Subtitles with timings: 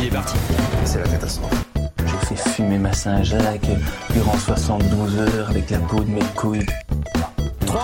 [0.00, 0.34] Il est parti.
[0.86, 1.64] C'est la catastrophe.
[1.98, 3.68] Je fais fumer ma Saint-Jacques
[4.14, 6.64] durant 72 heures avec la peau de mes couilles.
[7.66, 7.82] 3,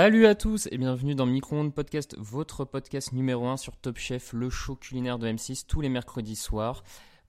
[0.00, 4.32] Salut à tous et bienvenue dans Micro-ondes Podcast, votre podcast numéro 1 sur Top Chef,
[4.32, 6.84] le show culinaire de M6 tous les mercredis soirs.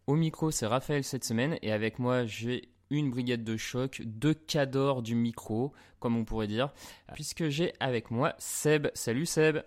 [0.06, 4.36] Au micro, c'est Raphaël cette semaine et avec moi, j'ai une brigade de choc, deux
[4.36, 6.72] cadors du micro, comme on pourrait dire,
[7.16, 8.90] puisque j'ai avec moi Seb.
[8.94, 9.64] Salut Seb.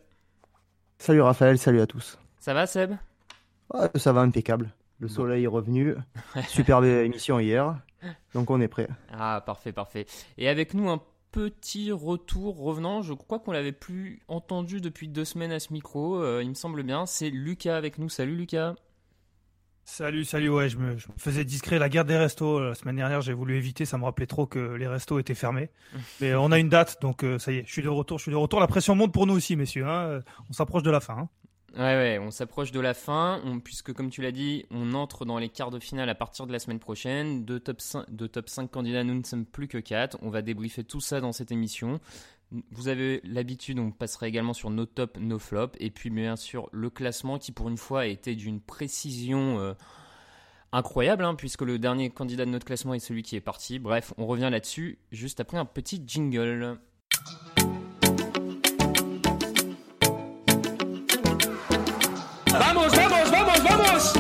[0.99, 2.21] Salut Raphaël, salut à tous.
[2.39, 2.93] Ça va Seb?
[3.75, 4.71] Ouais, ça va impeccable.
[5.01, 5.97] Le soleil est revenu.
[6.47, 7.81] Superbe émission hier.
[8.33, 8.89] Donc on est prêt.
[9.13, 10.07] Ah, parfait, parfait.
[10.39, 13.03] Et avec nous, un petit retour revenant.
[13.03, 16.23] Je crois qu'on l'avait plus entendu depuis deux semaines à ce micro.
[16.23, 17.07] euh, il me semble bien.
[17.07, 18.09] C'est Lucas avec nous.
[18.09, 18.75] Salut Lucas.
[19.85, 21.81] Salut, salut, ouais, je me, je me faisais discret.
[21.81, 24.47] La guerre des restos, euh, la semaine dernière, j'ai voulu éviter, ça me rappelait trop
[24.47, 25.71] que les restos étaient fermés.
[26.21, 28.19] Mais euh, on a une date, donc euh, ça y est, je suis de retour,
[28.19, 28.61] je suis de retour.
[28.61, 31.15] La pression monte pour nous aussi, messieurs, hein, on s'approche de la fin.
[31.19, 31.29] hein.
[31.75, 35.39] Ouais, ouais, on s'approche de la fin, puisque comme tu l'as dit, on entre dans
[35.39, 37.47] les quarts de finale à partir de la semaine prochaine.
[37.47, 40.19] De top 5, de top 5 candidats, nous ne sommes plus que 4.
[40.21, 41.99] On va débriefer tout ça dans cette émission.
[42.71, 46.69] Vous avez l'habitude, on passera également sur nos top, nos flops, et puis bien sûr
[46.73, 49.73] le classement qui pour une fois a été d'une précision euh,
[50.73, 53.79] incroyable, hein, puisque le dernier candidat de notre classement est celui qui est parti.
[53.79, 56.79] Bref, on revient là-dessus juste après un petit jingle.
[62.65, 64.13] Vamos, vamos, vamos, vamos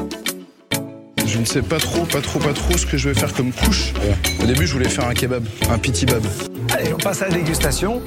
[1.24, 3.52] Je ne sais pas trop, pas trop, pas trop ce que je vais faire comme
[3.52, 3.92] couche.
[4.42, 6.22] Au début, je voulais faire un kebab, un pitibab.
[6.72, 8.02] Allez, on passe à la dégustation.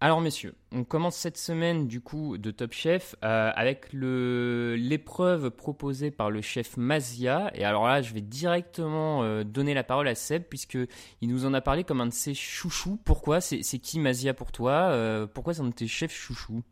[0.00, 6.12] Alors messieurs, on commence cette semaine du coup de Top Chef euh, avec l'épreuve proposée
[6.12, 7.50] par le chef Mazia.
[7.54, 10.78] Et alors là, je vais directement euh, donner la parole à Seb puisque
[11.20, 13.00] il nous en a parlé comme un de ses chouchous.
[13.04, 13.40] Pourquoi?
[13.40, 14.90] C'est qui Mazia pour toi?
[14.92, 16.62] Euh, Pourquoi c'est un de tes chefs chouchous?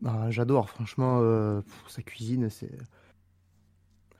[0.00, 1.20] Bah, J'adore, franchement,
[1.88, 2.70] sa cuisine, c'est.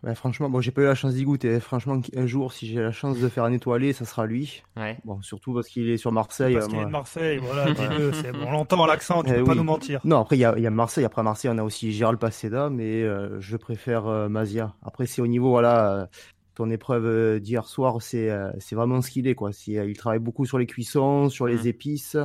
[0.05, 1.59] Ouais, franchement, bon, j'ai pas eu la chance d'y goûter.
[1.59, 4.63] Franchement, un jour, si j'ai la chance de faire un étoilé, ça sera lui.
[4.77, 4.97] Ouais.
[5.05, 6.55] Bon, surtout parce qu'il est sur Marseille.
[6.55, 6.87] Parce euh, qu'il est moi.
[6.87, 9.65] de Marseille, voilà, dis-le, c'est bon, on l'entend à l'accent, tu Eh peux pas nous
[9.65, 10.01] mentir.
[10.05, 11.05] Non, après, il y a, il y a Marseille.
[11.05, 14.73] Après Marseille, on a aussi Gérald Paceda, mais euh, je préfère euh, Mazia.
[14.85, 16.07] Après, c'est au niveau, voilà, euh,
[16.55, 19.51] ton épreuve euh, d'hier soir, c'est euh, c'est vraiment ce qu'il est, quoi.
[19.51, 21.67] Euh, il travaille beaucoup sur les cuissons, sur les Mm.
[21.67, 22.17] épices.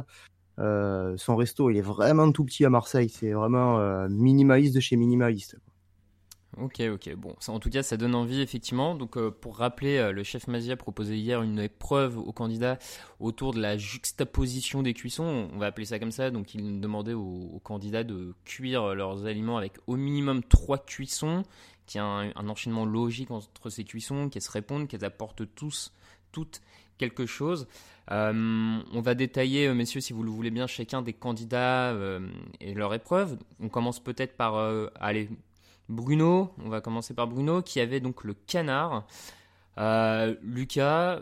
[0.60, 3.10] Euh, son resto, il est vraiment tout petit à Marseille.
[3.10, 5.58] C'est vraiment euh, minimaliste de chez minimaliste.
[6.58, 7.16] Ok, ok.
[7.16, 8.94] Bon, ça, en tout cas, ça donne envie, effectivement.
[8.96, 12.78] Donc, euh, pour rappeler, euh, le chef Mazia proposait hier une épreuve aux candidats
[13.20, 15.50] autour de la juxtaposition des cuissons.
[15.52, 16.30] On va appeler ça comme ça.
[16.30, 21.44] Donc, il demandait aux, candidats de cuire leurs aliments avec au minimum trois cuissons,
[21.88, 25.92] qu'il y a un, enchaînement logique entre ces cuissons, qu'elles se répondent, qu'elles apportent tous,
[26.32, 26.62] toutes
[27.00, 27.68] quelque chose.
[28.12, 31.96] Euh, on va détailler, messieurs, si vous le voulez bien, chacun des candidats
[32.60, 33.38] et leur épreuve.
[33.60, 34.56] On commence peut-être par,
[35.00, 35.30] allez,
[35.90, 39.06] Bruno, on va commencer par Bruno, qui avait donc le canard.
[39.80, 41.22] Euh, Lucas,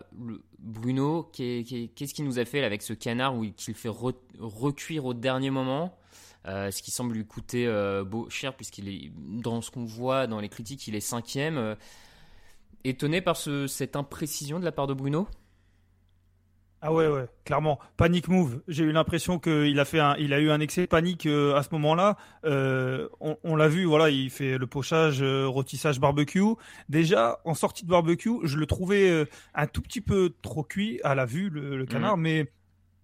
[0.59, 5.05] Bruno, qu'est- qu'est- qu'est-ce qu'il nous a fait avec ce canard qu'il fait re- recuire
[5.05, 5.97] au dernier moment
[6.47, 10.25] euh, ce qui semble lui coûter euh, beau, cher puisqu'il est dans ce qu'on voit
[10.27, 11.75] dans les critiques, il est cinquième.
[12.83, 15.27] Étonné par ce- cette imprécision de la part de Bruno?
[16.83, 17.77] Ah ouais, ouais, clairement.
[17.95, 18.61] Panic move.
[18.67, 21.55] J'ai eu l'impression qu'il a fait un, il a eu un excès de panique euh,
[21.55, 22.17] à ce moment-là.
[22.43, 26.41] Euh, on, on l'a vu, voilà, il fait le pochage, euh, rôtissage barbecue.
[26.89, 30.99] Déjà, en sortie de barbecue, je le trouvais euh, un tout petit peu trop cuit
[31.03, 32.51] à la vue, le, le canard, mais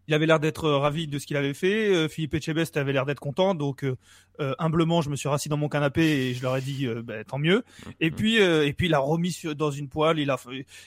[0.08, 1.94] il avait l'air d'être euh, ravi de ce qu'il avait fait.
[1.94, 3.56] Euh, Philippe Etchebest avait l'air d'être content.
[3.56, 3.96] Donc, euh,
[4.40, 7.02] euh, humblement, je me suis rassis dans mon canapé et je leur ai dit, euh,
[7.02, 7.64] ben, tant mieux.
[8.00, 10.20] Et puis, euh, et puis, il a remis sur- dans une poêle.
[10.20, 10.38] Il a,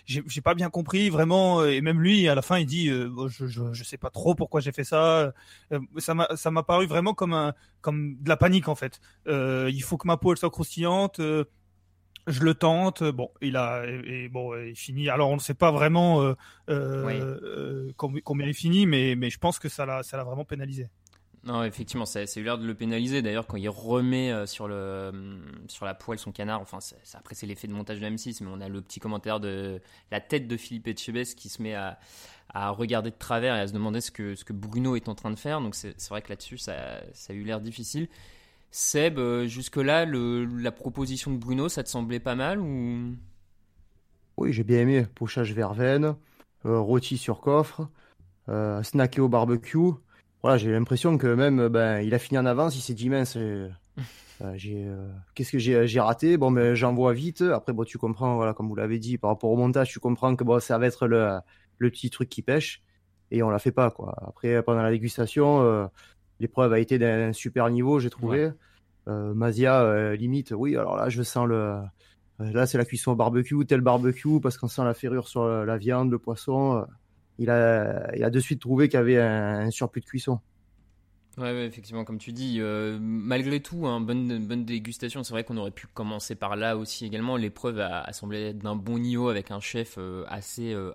[0.06, 1.64] j'ai pas bien compris vraiment.
[1.64, 4.34] Et même lui, à la fin, il dit, euh, je, je, je sais pas trop
[4.34, 5.32] pourquoi j'ai fait ça.
[5.72, 9.00] Euh, ça m'a, ça m'a paru vraiment comme un, comme de la panique en fait.
[9.26, 11.20] Euh, il faut que ma peau elle soit croustillante.
[12.26, 13.02] Je le tente.
[13.02, 15.08] Bon, il a et, et bon, il finit.
[15.08, 16.34] Alors on ne sait pas vraiment euh,
[16.68, 17.14] euh, Oui.
[17.20, 20.44] euh, combien, combien il finit, mais mais je pense que ça l'a ça l'a vraiment
[20.44, 20.88] pénalisé.
[21.42, 23.22] Non, effectivement, ça, ça a eu l'air de le pénaliser.
[23.22, 26.80] D'ailleurs, quand il remet sur, le, sur la poêle son canard, enfin,
[27.14, 29.80] après, c'est l'effet de montage de M6, mais on a le petit commentaire de
[30.10, 31.98] la tête de Philippe Etchebest qui se met à,
[32.52, 35.14] à regarder de travers et à se demander ce que, ce que Bruno est en
[35.14, 35.62] train de faire.
[35.62, 38.08] Donc, c'est c'est vrai que là-dessus, ça, ça a eu l'air difficile.
[38.70, 43.16] Seb, euh, jusque-là, la proposition de Bruno, ça te semblait pas mal ou?
[44.36, 45.06] Oui, j'ai bien aimé.
[45.14, 46.14] Pochage verveine,
[46.64, 47.88] euh, rôti sur coffre,
[48.48, 49.92] euh, snacké au barbecue.
[50.42, 53.10] Voilà, j'ai l'impression que même, euh, ben, il a fini en avance, il s'est dit,
[53.10, 53.36] mince,
[54.42, 56.36] euh, qu'est-ce que j'ai, raté?
[56.36, 57.42] Bon, ben, j'envoie vite.
[57.42, 60.36] Après, bon, tu comprends, voilà, comme vous l'avez dit, par rapport au montage, tu comprends
[60.36, 61.38] que bon, ça va être le,
[61.78, 62.82] le petit truc qui pêche.
[63.32, 64.14] Et on l'a fait pas, quoi.
[64.26, 65.88] Après, pendant la dégustation,
[66.40, 68.50] l'épreuve a été d'un super niveau, j'ai trouvé.
[69.08, 71.54] Euh, Mazia, euh, limite, oui, alors là, je sens le,
[72.40, 75.46] euh, Là, c'est la cuisson au barbecue, tel barbecue, parce qu'on sent la ferrure sur
[75.46, 76.86] la la viande, le poisson.
[77.38, 80.40] Il a, il a de suite trouvé qu'il y avait un, un surplus de cuisson.
[81.38, 85.22] Ouais, ouais, effectivement, comme tu dis, euh, malgré tout, hein, bonne, bonne dégustation.
[85.22, 87.36] C'est vrai qu'on aurait pu commencer par là aussi également.
[87.36, 90.92] L'épreuve a, a semblé être d'un bon niveau avec un chef euh, assez, euh,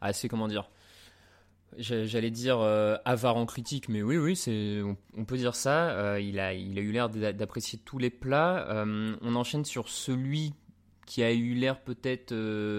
[0.00, 0.68] assez, comment dire,
[1.78, 5.90] j'allais dire euh, avare en critique, mais oui, oui, on, peut dire ça.
[5.90, 8.66] Euh, il a, eu l'air d'a- d'apprécier tous les plats.
[8.70, 10.52] Euh, on enchaîne sur celui
[11.06, 12.34] qui a eu l'air peut-être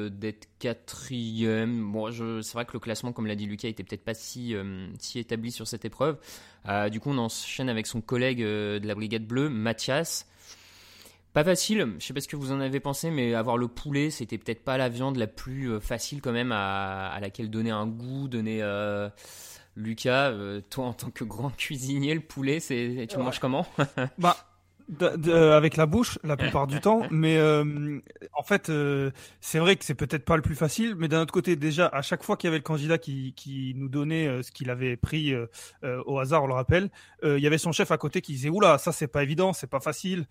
[0.10, 1.94] d'être quatrième.
[2.42, 4.54] C'est vrai que le classement, comme l'a dit Lucas, était peut-être pas si,
[5.00, 6.18] si établi sur cette épreuve.
[6.92, 10.28] Du coup, on enchaîne avec son collègue de la Brigade Bleue, Mathias.
[11.38, 14.10] Pas facile, je sais pas ce que vous en avez pensé, mais avoir le poulet,
[14.10, 17.70] c'était peut-être pas la viande la plus euh, facile quand même à, à laquelle donner
[17.70, 18.64] un goût, donner.
[18.64, 19.08] euh,
[19.76, 23.68] Lucas, euh, toi en tant que grand cuisinier, le poulet, c'est tu le manges comment?
[24.18, 24.36] Bah,
[25.02, 28.00] avec la bouche la plupart du temps, mais euh,
[28.34, 29.12] en fait, euh,
[29.42, 32.02] c'est vrai que c'est peut-être pas le plus facile, mais d'un autre côté, déjà, à
[32.02, 34.96] chaque fois qu'il y avait le candidat qui, qui nous donnait euh, ce qu'il avait
[34.96, 35.48] pris euh,
[35.84, 36.90] euh, au hasard, on le rappelle,
[37.24, 39.68] il y avait son chef à côté qui disait oula, ça c'est pas évident, c'est
[39.70, 40.26] pas facile.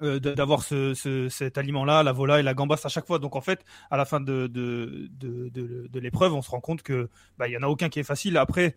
[0.00, 3.18] d'avoir ce, ce- cet aliment-là, la volaille, la gambasse à chaque fois.
[3.18, 7.10] Donc en fait, à la fin de, de, de, l'épreuve, on se rend compte que
[7.36, 8.38] bah, il y en a aucun qui est facile.
[8.38, 8.76] Après,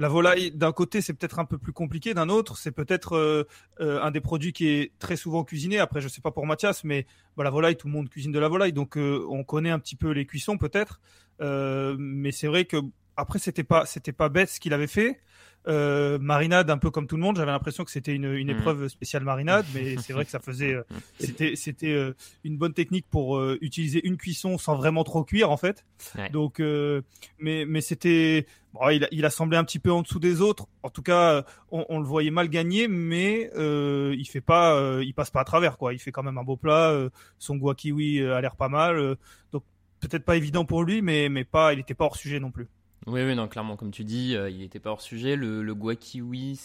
[0.00, 3.44] la volaille, d'un côté, c'est peut-être un peu plus compliqué, d'un autre, c'est peut-être euh,
[3.80, 5.78] euh, un des produits qui est très souvent cuisiné.
[5.78, 7.06] Après, je sais pas pour Mathias, mais
[7.36, 9.78] bah, la volaille, tout le monde cuisine de la volaille, donc euh, on connaît un
[9.78, 11.00] petit peu les cuissons peut-être.
[11.38, 12.78] Mais c'est vrai que
[13.16, 15.20] après, c'était pas, c'était pas bête ce qu'il avait fait.
[15.68, 18.58] Euh, marinade, un peu comme tout le monde, j'avais l'impression que c'était une, une Mhm.
[18.58, 20.82] épreuve spéciale marinade, mais c'est vrai que ça faisait, euh,
[21.18, 22.14] c'était, c'était euh,
[22.44, 25.84] une bonne technique pour utiliser une cuisson sans vraiment trop cuire en fait.
[26.16, 26.30] Ouais.
[26.30, 26.60] Donc,
[27.38, 30.40] mais mais c'était, bon, il, a, il a semblé un petit peu en dessous des
[30.40, 30.66] autres.
[30.82, 35.30] En tout cas, on, on le voyait mal gagner, mais il fait pas, il passe
[35.30, 35.92] pas à travers quoi.
[35.92, 36.98] Il fait quand même un beau plat.
[37.38, 39.16] son guakiwi euh, a l'air pas mal.
[39.52, 39.62] donc
[40.00, 42.66] peut-être pas évident pour lui, mais mais pas, il était pas hors sujet non plus.
[43.06, 45.36] Oui, oui, non, clairement, comme tu dis, euh, il n'était pas hors sujet.
[45.36, 46.58] Le, le guakiwi,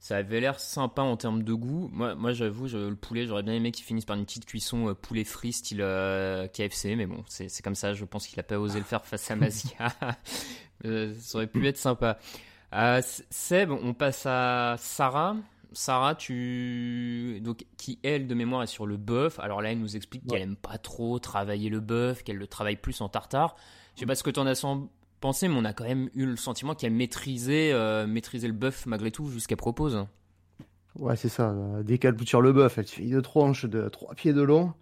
[0.00, 1.90] ça avait l'air sympa en termes de goût.
[1.92, 4.94] Moi, moi j'avoue, le poulet, j'aurais bien aimé qu'il finisse par une petite cuisson euh,
[4.94, 7.92] poulet frit style euh, KFC, mais bon, c'est comme ça.
[7.92, 9.70] Je pense qu'il a pas osé le faire face à Mazia.
[10.86, 12.18] Euh, ça aurait pu être sympa.
[13.28, 15.36] Seb, on passe à Sarah.
[15.72, 19.38] Sarah, tu donc qui elle de mémoire est sur le bœuf.
[19.40, 22.76] Alors là, elle nous explique qu'elle aime pas trop travailler le bœuf, qu'elle le travaille
[22.76, 23.56] plus en tartare.
[23.94, 24.54] Je sais pas ce que tu en as
[25.20, 28.86] pensé, mais on a quand même eu le sentiment qu'elle maîtrisait, euh, maîtrisait le bœuf
[28.86, 30.06] malgré tout jusqu'à propose.
[30.96, 31.50] Ouais, c'est ça.
[31.50, 34.42] euh, Dès qu'elle bouture le bœuf, elle te fait une tronche de 3 pieds de
[34.42, 34.74] long.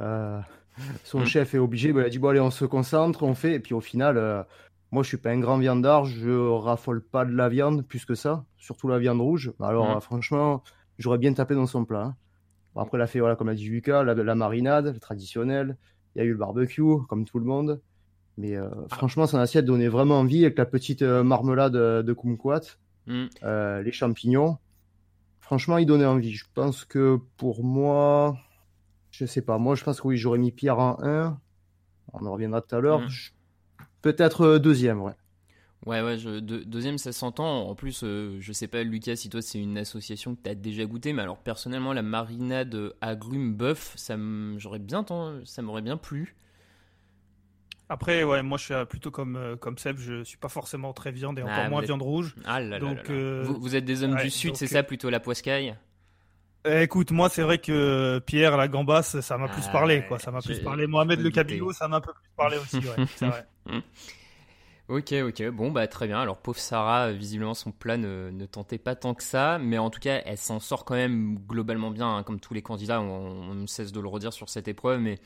[0.00, 0.40] Euh,
[1.04, 1.24] son Mm.
[1.24, 3.54] chef est obligé, bah, il a dit bon allez, on se concentre, on fait.
[3.54, 4.42] Et puis au final, euh,
[4.90, 8.14] moi je suis pas un grand viandard, je raffole pas de la viande plus que
[8.14, 9.52] ça, surtout la viande rouge.
[9.60, 10.00] Alors Mm.
[10.00, 10.62] franchement,
[10.98, 12.02] j'aurais bien tapé dans son plat.
[12.02, 12.16] hein.
[12.74, 15.76] Bon, après, elle a fait, voilà, comme a dit Lucas, la, la marinade, le traditionnel.
[16.14, 17.80] Il y a eu le barbecue, comme tout le monde.
[18.36, 22.12] Mais euh, franchement, son assiette donnait vraiment envie avec la petite euh, marmelade euh, de
[22.12, 22.60] kumquat,
[23.06, 23.26] Mm.
[23.42, 24.56] euh, les champignons.
[25.40, 26.32] Franchement, il donnait envie.
[26.32, 28.38] Je pense que pour moi,
[29.10, 29.58] je sais pas.
[29.58, 31.38] Moi, je pense que oui, j'aurais mis Pierre en 1.
[32.14, 33.00] On en reviendra tout à l'heure.
[33.00, 33.08] Mm.
[33.08, 33.30] Je-
[34.02, 35.12] Peut-être deuxième, ouais.
[35.86, 37.68] Ouais, ouais, je, deuxième, ça s'entend.
[37.68, 40.86] En plus, je sais pas, Lucas, si toi c'est une association que tu as déjà
[40.86, 44.16] goûté, mais alors personnellement, la marinade agrumes bœuf, ça
[44.78, 45.04] bien,
[45.44, 46.36] ça m'aurait bien plu.
[47.88, 51.10] Après, ouais, moi je suis plutôt comme, euh, comme Seb, je suis pas forcément très
[51.10, 52.34] viande et encore ah, moins viande rouge.
[52.44, 55.76] Ah là donc, euh, Vous, êtes des hommes du Sud, c'est ça, plutôt la poiscaille?
[56.66, 60.18] Eh, Écoute, moi c'est vrai que Pierre, la gambasse, ça m'a plus ah, parlé, quoi.
[60.18, 60.86] Ça m'a plus parlé.
[60.86, 63.46] Mohamed le cabillaud, ça m'a un peu plus parlé aussi, ouais, c'est vrai.
[64.88, 66.20] Ok, ok, bon, bah très bien.
[66.20, 69.88] Alors, pauvre Sarah, visiblement, son plat ne, ne, tentait pas tant que ça, mais en
[69.88, 73.54] tout cas, elle s'en sort quand même globalement bien, hein, comme tous les candidats, on,
[73.54, 75.20] ne cesse de le redire sur cette épreuve, mais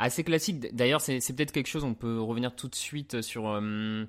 [0.00, 0.74] assez classique.
[0.74, 4.04] D'ailleurs, c'est peut-être quelque chose, on peut revenir tout de suite sur, euh,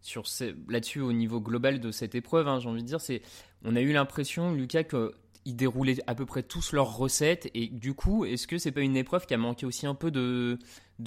[0.00, 0.24] sur
[0.68, 3.00] là-dessus au niveau global de cette épreuve, hein, j'ai envie de dire.
[3.00, 3.22] c'est
[3.62, 7.92] On a eu l'impression, Lucas, qu'ils déroulaient à peu près tous leurs recettes, et du
[7.92, 10.58] coup, est-ce que c'est pas une épreuve qui a manqué aussi un peu de,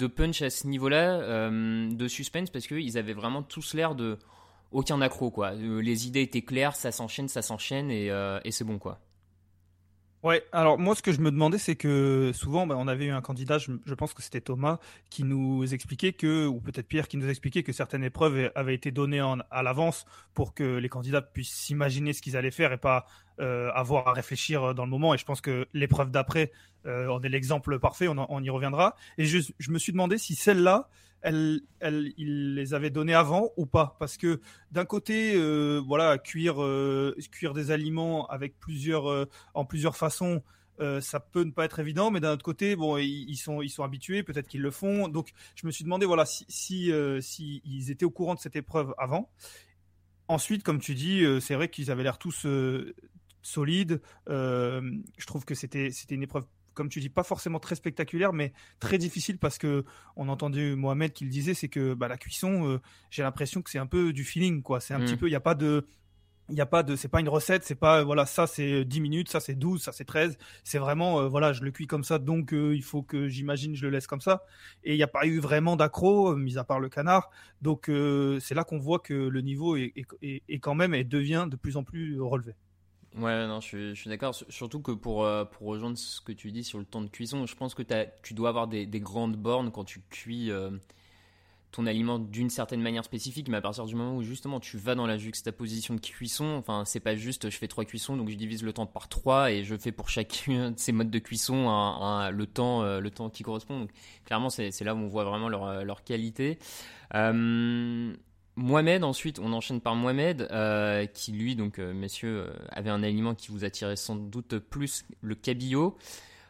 [0.06, 4.16] punch à ce niveau-là, euh, de suspense, parce qu'ils avaient vraiment tous l'air de
[4.70, 5.54] aucun accro, quoi.
[5.54, 8.12] Euh, les idées étaient claires, ça s'enchaîne, ça s'enchaîne, et,
[8.44, 9.00] et c'est bon, quoi.
[10.22, 13.10] Ouais, alors moi ce que je me demandais c'est que souvent bah, on avait eu
[13.10, 17.16] un candidat, je, pense que c'était Thomas, qui nous expliquait que, ou peut-être Pierre qui
[17.16, 21.54] nous expliquait que certaines épreuves avaient été données à l'avance pour que les candidats puissent
[21.54, 23.06] s'imaginer ce qu'ils allaient faire et pas
[23.40, 25.14] euh, avoir à réfléchir dans le moment.
[25.14, 26.52] Et je pense que l'épreuve d'après
[26.84, 28.96] euh, en est l'exemple parfait, on, y reviendra.
[29.16, 30.90] Et je me suis demandé si celle-là,
[31.22, 31.60] elle,
[32.16, 33.96] les avait donnés avant ou pas?
[33.98, 39.64] Parce que d'un côté, euh, voilà, cuire, euh, cuire des aliments avec plusieurs, euh, en
[39.64, 40.42] plusieurs façons,
[41.02, 43.84] ça peut ne pas être évident, mais d'un autre côté, bon, ils, sont, ils sont
[43.84, 45.08] habitués, peut-être qu'ils le font.
[45.08, 48.56] Donc, je me suis demandé, voilà, si, si, si, ils étaient au courant de cette
[48.56, 49.30] épreuve avant.
[50.26, 52.46] Ensuite, comme tu dis, c'est vrai qu'ils avaient l'air tous
[53.42, 54.00] solides.
[54.26, 58.98] je trouve que c'était une épreuve comme tu dis, pas forcément très spectaculaire, mais très
[58.98, 59.84] difficile parce que
[60.16, 63.62] on a entendu Mohamed qui le disait, c'est que bah, la cuisson, euh, j'ai l'impression
[63.62, 64.80] que c'est un peu du feeling, quoi.
[64.80, 65.18] C'est un petit mm.
[65.18, 65.86] peu, il n'y a pas de,
[66.48, 69.00] il y a pas de, c'est pas une recette, c'est pas, voilà, ça c'est 10
[69.00, 70.38] minutes, ça c'est 12, ça c'est 13.
[70.64, 73.74] C'est vraiment, euh, voilà, je le cuis comme ça, donc euh, il faut que j'imagine,
[73.74, 74.44] je le laisse comme ça.
[74.84, 77.30] Et il n'y a pas eu vraiment d'accro, mis à part le canard.
[77.62, 77.90] Donc
[78.40, 81.76] c'est là qu'on voit que le niveau est, est, quand même et devient de plus
[81.76, 82.54] en plus relevé.
[83.16, 84.34] Ouais, non, je suis, d'accord.
[84.48, 87.44] Surtout que pour, euh, pour rejoindre ce que tu dis sur le temps de cuisson,
[87.44, 87.82] je pense que
[88.22, 90.70] tu dois avoir des, grandes bornes quand tu cuis euh,
[91.72, 93.48] ton aliment d'une certaine manière spécifique.
[93.48, 96.84] Mais à partir du moment où justement tu vas dans la juxtaposition de cuisson, enfin,
[96.84, 99.64] c'est pas juste je fais trois cuissons, donc je divise le temps par trois et
[99.64, 101.64] je fais pour chacun de ces modes de cuisson
[102.32, 103.80] le, temps, euh, le temps qui correspond.
[103.80, 103.90] Donc
[104.24, 106.60] clairement, c'est là où on voit vraiment leur, leur qualité.
[108.56, 113.02] Mohamed, ensuite, on enchaîne par Mohamed, euh, qui lui, donc, euh, messieurs, euh, avait un
[113.02, 115.96] aliment qui vous attirait sans doute plus, le cabillaud.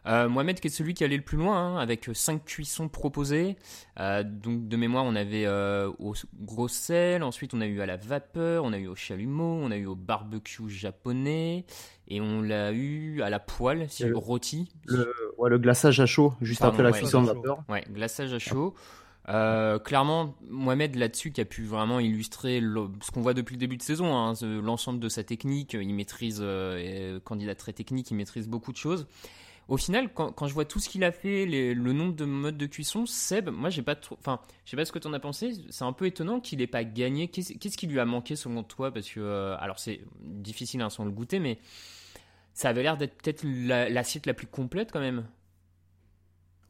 [0.06, 3.56] Mohamed, qui est celui qui allait le plus loin, hein, avec 5 cuissons proposées.
[3.98, 8.64] donc, de mémoire, on avait au gros sel, ensuite, on a eu à la vapeur,
[8.64, 11.66] on a eu au chalumeau, on a eu au barbecue japonais,
[12.08, 14.72] et on l'a eu à la poêle, si, le, rôti.
[14.86, 17.62] Le, ouais, le glaçage à chaud, juste après la cuisson de vapeur.
[17.68, 18.74] Ouais, glaçage à chaud.
[19.28, 23.76] Euh, clairement, Mohamed là-dessus qui a pu vraiment illustrer ce qu'on voit depuis le début
[23.76, 28.48] de saison, hein, l'ensemble de sa technique, il maîtrise, euh, candidat très technique, il maîtrise
[28.48, 29.06] beaucoup de choses.
[29.68, 32.66] Au final, quand, je vois tout ce qu'il a fait, le nombre de modes de
[32.66, 35.20] cuisson, Seb, moi j'ai pas trop, enfin, je sais pas ce que tu en as
[35.20, 37.28] pensé, c'est un peu étonnant qu'il ait pas gagné.
[37.28, 38.92] Qu'est-ce qui lui a manqué selon toi?
[38.92, 41.60] Parce que, euh, alors c'est difficile hein, sans le goûter, mais
[42.52, 45.24] ça avait l'air d'être peut-être l'assiette la plus complète quand même.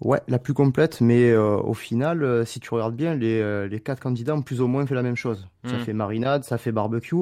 [0.00, 3.68] Ouais, la plus complète, mais euh, au final, euh, si tu regardes bien, les, euh,
[3.68, 5.46] les, quatre candidats ont plus ou moins fait la même chose.
[5.64, 5.80] Ça hmm.
[5.80, 7.16] fait marinade, ça fait barbecue.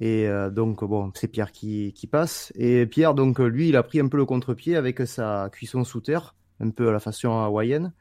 [0.00, 2.52] Et donc, bon, c'est Pierre qui, qui, passe.
[2.56, 6.00] Et Pierre, donc, lui, il a pris un peu le contre-pied avec sa cuisson sous
[6.00, 7.92] terre, un peu à la façon hawaïenne,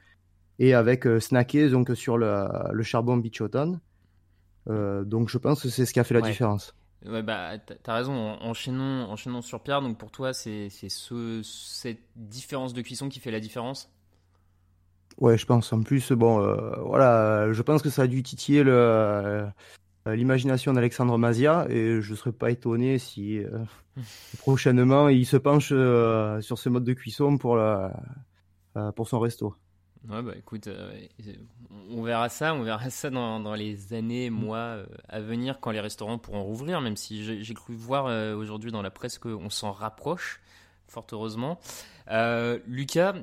[0.58, 3.80] et avec snacké donc, sur le, le charbon bichotan.
[4.66, 6.74] donc, je pense que c'est ce qui a fait la différence.
[7.06, 9.84] Ouais, bah, t'as raison, enchaînons, enchaînons sur Pierre.
[9.84, 13.93] Donc pour toi, c'est ce, cette différence de cuisson qui fait la différence?
[15.20, 15.72] Ouais, je pense.
[15.74, 19.46] En plus, bon, euh, voilà, je pense que ça a dû titiller euh,
[20.06, 23.60] l'imagination d'Alexandre Mazia et je ne serais pas étonné si euh,
[24.40, 27.94] prochainement il se penche sur ce mode de cuisson pour, la,
[28.96, 29.56] pour son resto.
[30.10, 30.68] Ouais, bah écoute,
[31.90, 35.80] on verra ça, on verra ça dans, dans les années, mois à venir quand les
[35.80, 40.42] restaurants pourront rouvrir, même si j'ai cru voir aujourd'hui dans la presse qu'on s'en rapproche,
[40.90, 41.62] fort heureusement.
[42.68, 43.14] Lucas,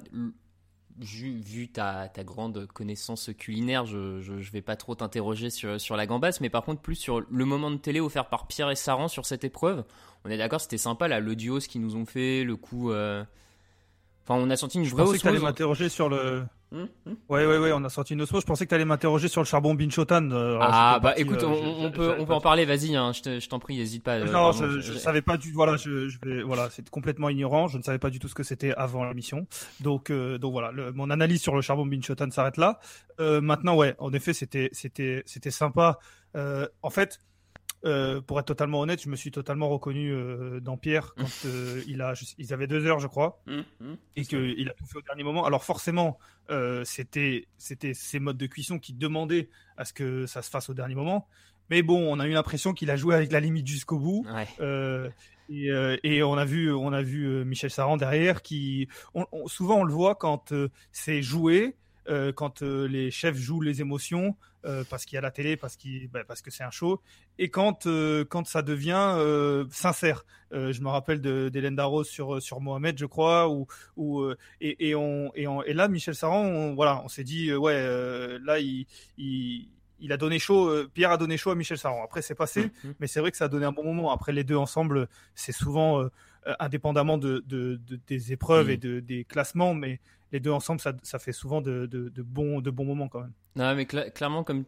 [1.05, 6.07] vu, ta, ta, grande connaissance culinaire, je, je, vais pas trop t'interroger sur, sur la
[6.07, 9.09] gambasse, mais par contre plus sur le moment de télé offert par Pierre et Saran
[9.09, 9.85] sur cette épreuve.
[10.25, 12.93] On est d'accord, c'était sympa là, le duo, ce qu'ils nous ont fait, le coup.
[12.93, 13.27] Enfin,
[14.29, 15.35] on a senti une vraie osmose.
[15.35, 16.45] Je m'interroger sur le
[17.29, 18.41] Ouais, ouais, ouais, on a sorti une osmo.
[18.41, 20.31] Je pensais que tu allais m'interroger sur le charbon Binchotan.
[20.31, 21.47] euh, Ah bah écoute, euh,
[21.87, 22.65] on, peut on peut en parler.
[22.65, 24.19] Vas-y, hein, je te- je t'en prie, n'hésite pas.
[24.19, 27.67] euh, Non, je, je savais pas du voilà, je, je vais voilà, c'est complètement ignorant.
[27.69, 29.47] Je ne savais pas du tout ce que c'était avant l'émission.
[29.81, 32.79] Donc euh, donc voilà, le- mon analyse sur le charbon Binchotan s'arrête là.
[33.19, 35.99] Euh, maintenant, ouais, en effet, c'était c'était c'était sympa.
[36.83, 37.21] En fait.
[37.85, 41.83] Euh, pour être totalement honnête, je me suis totalement reconnu euh, dans Pierre quand euh,
[41.87, 44.85] il a, je- ils avaient deux heures, je crois, Hum, hum, et qu'il a tout
[44.87, 45.45] fait au dernier moment.
[45.47, 46.19] Alors forcément,
[46.85, 50.75] c'était c'était ces modes de cuisson qui demandaient à ce que ça se fasse au
[50.75, 51.29] dernier moment.
[51.71, 54.27] Mais bon, on a eu l'impression qu'il a joué avec la limite jusqu'au bout.
[54.29, 55.11] Ouais.
[55.49, 55.69] Et,
[56.05, 59.85] et on a vu, on a vu Michel Saran derrière qui, on- on- souvent on
[59.85, 60.53] le voit quand
[60.93, 61.77] c'est joué,
[62.11, 64.37] euh, quand euh, les chefs jouent les émotions
[64.67, 67.01] euh, parce qu'il y a la télé, parce qu'il, bah, parce que c'est un show,
[67.39, 67.87] et quand
[68.29, 70.25] quand ça devient sincère.
[70.53, 74.95] Je me rappelle d'Hélène Darroze sur sur Mohamed, je crois, ou ou euh, et, et
[74.97, 78.87] on et on et là Michel Saran, on, voilà, on s'est dit ouais, là il
[79.17, 79.69] il
[80.03, 82.03] il a donné chaud, euh, Pierre a donné chaud à Michel Saran.
[82.03, 84.11] Après, c'est passé, mais c'est vrai que ça a donné un bon moment.
[84.11, 86.09] Après, les deux ensemble, c'est souvent euh,
[86.59, 88.71] indépendamment de, de- de- des épreuves Mm.
[88.71, 90.01] et de, des classements, mais
[90.33, 91.87] les deux ensemble, ça, fait souvent de,
[92.23, 93.33] bons, moments quand même.
[93.57, 94.65] Non, mais cla- clairement, comme,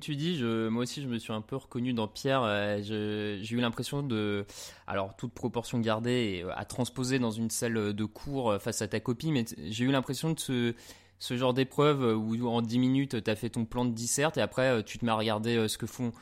[0.00, 2.42] tu dis, moi aussi, je me suis un peu reconnu dans Pierre.
[2.42, 4.44] euh, J'ai eu l'impression de,
[4.86, 8.88] alors toute proportion gardée, euh, à transposer dans une salle de cours euh, face à
[8.88, 10.74] ta copie, mais j'ai eu l'impression de ce,
[11.18, 14.36] ce genre d'épreuve euh, où en 10 minutes, tu as fait ton plan de disserte
[14.36, 16.12] et après, euh, tu te mets à regarder euh, ce que font.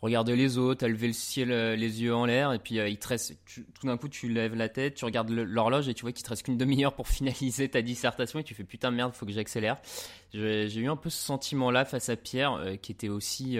[0.00, 2.88] Regarder les autres, à lever le ciel, euh, les yeux en l'air, et puis euh,
[2.88, 3.32] il te
[3.74, 6.30] tout d'un coup tu lèves la tête, tu regardes l'horloge et tu vois qu'il te
[6.30, 9.78] reste qu'une demi-heure pour finaliser ta dissertation et tu fais putain merde, faut que j'accélère.
[10.32, 13.58] J'ai eu un peu ce sentiment-là face à Pierre, euh, qui était aussi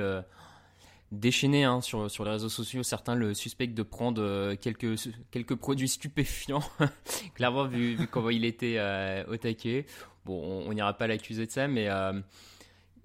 [1.10, 2.84] déchaîné hein, sur, sur les réseaux sociaux.
[2.84, 6.62] Certains le suspectent de prendre quelques, quelques produits stupéfiants,
[7.34, 8.78] clairement vu, vu comment il était
[9.26, 9.86] au taquet.
[10.24, 11.88] Bon, on n'ira pas l'accuser de ça, mais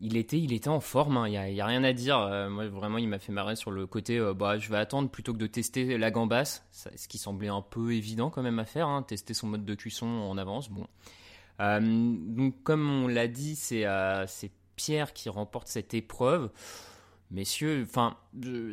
[0.04, 1.28] il, était, il était en forme, hein.
[1.28, 2.20] il n'y a, rien à dire.
[2.20, 5.10] Euh, moi, vraiment, il m'a fait marrer sur le côté euh, bah, je vais attendre
[5.10, 8.66] plutôt que de tester la gambasse, ce qui semblait un peu évident quand même à
[8.66, 10.70] faire, hein, tester son mode de cuisson en avance.
[10.70, 10.88] Bon.
[11.62, 13.86] Euh, donc, comme on l'a dit, c'est
[14.76, 16.50] Pierre qui remporte cette épreuve.
[17.32, 18.18] Messieurs, enfin,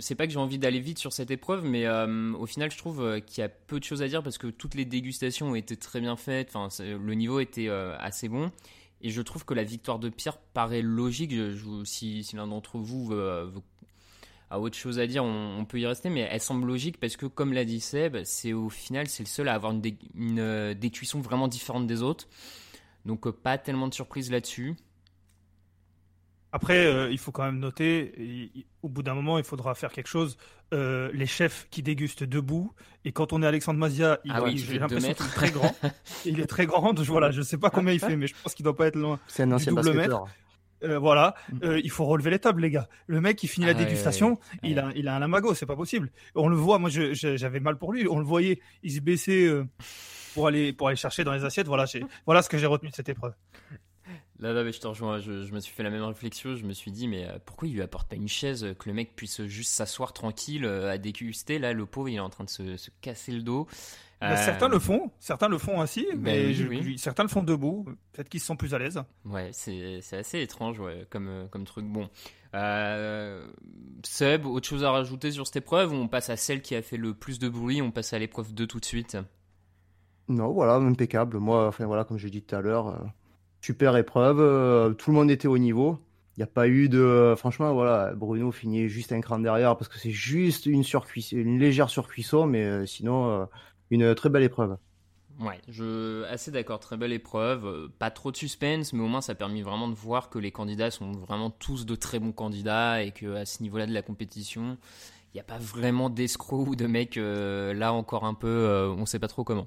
[0.01, 3.21] c'est pas que j'ai envie d'aller vite sur cette épreuve, mais au final, je trouve
[3.23, 5.77] qu'il y a peu de choses à dire parce que toutes les dégustations ont été
[5.77, 6.55] très bien faites.
[6.81, 8.51] Le niveau était assez bon.
[9.03, 11.33] Et je trouve que la victoire de Pierre paraît logique.
[11.85, 13.51] Si l'un d'entre vous veut-
[14.51, 17.27] a autre chose à dire, on, peut y rester, mais elle semble logique parce que,
[17.27, 19.97] comme l'a dit Seb, c'est au final, c'est le seul à avoir une, dé-
[20.39, 20.75] euh,
[21.15, 22.29] vraiment différente des autres.
[23.07, 24.77] Donc, euh, pas tellement de surprise là-dessus.
[26.53, 30.09] Après, euh, il faut quand même noter, au bout d'un moment, il faudra faire quelque
[30.09, 30.37] chose.
[30.73, 32.73] Euh, les chefs qui dégustent debout,
[33.05, 35.51] et quand on est Alexandre Mazia, il, Ah oui, j'ai je l'impression qu'il est très
[35.51, 35.75] grand.
[36.25, 38.55] il est très grand, donc voilà, je sais pas combien il fait, mais je pense
[38.55, 40.25] qu'il doit pas être loin C'est un ancien double mètre.
[40.83, 42.89] Euh, voilà, Euh, il faut relever les tables, les gars.
[43.07, 45.53] Le mec, il finit la Ah ouais, dégustation, ouais, il a, il a un amago,
[45.55, 46.11] c'est pas possible.
[46.35, 48.09] On le voit, moi, je- je- j'avais mal pour lui.
[48.09, 49.65] On le voyait, il se baissait euh,
[50.35, 51.67] pour aller, pour aller chercher dans les assiettes.
[51.67, 53.35] Voilà, j'ai- voilà ce que j'ai retenu de cette épreuve.
[54.41, 55.19] Là, là, mais je te rejoins.
[55.21, 56.57] Je, je me suis fait la même réflexion.
[56.57, 58.89] Je me suis dit, mais euh, pourquoi il lui apporte pas une chaise euh, que
[58.89, 61.59] le mec puisse juste s'asseoir tranquille euh, à déguster?
[61.59, 63.67] Là, le pauvre, il est en train de se, se casser le dos.
[64.21, 66.99] Bah, Euh, Certains le font, certains le font ainsi, Ben mais oui, je- oui.
[66.99, 67.87] certains le font debout.
[68.13, 69.03] Peut-être qu'ils se sentent plus à l'aise.
[69.25, 71.87] Ouais, c'est assez étrange ouais, comme, comme truc.
[71.87, 72.09] Bon.
[72.55, 73.47] Euh,
[74.05, 75.93] Seb, autre chose à rajouter sur cette épreuve?
[75.93, 78.19] Ou on passe à celle qui a fait le plus de bruit On passe à
[78.19, 79.17] l'épreuve 2 tout de suite.
[80.29, 81.39] Non, voilà, impeccable.
[81.39, 82.99] Moi, enfin voilà, comme je l'ai dit tout à l'heure, euh,
[83.61, 84.41] super épreuve.
[84.41, 85.99] euh, tout le monde était au niveau.
[86.37, 87.35] Il n'y a pas eu de.
[87.37, 90.85] Franchement, voilà, Bruno finit juste un cran derrière parce que c'est juste une
[91.33, 93.45] une légère surcuisson, mais euh, sinon, euh,
[93.91, 94.77] une très belle épreuve.
[95.41, 99.33] Ouais, je assez d'accord, très belle épreuve, pas trop de suspense, mais au moins ça
[99.33, 103.03] a permis vraiment de voir que les candidats sont vraiment tous de très bons candidats
[103.03, 104.77] et que ce niveau-là de la compétition,
[105.33, 109.19] il n'y a pas vraiment d'escrocs ou de mecs là encore un peu, on sait
[109.19, 109.67] pas trop comment.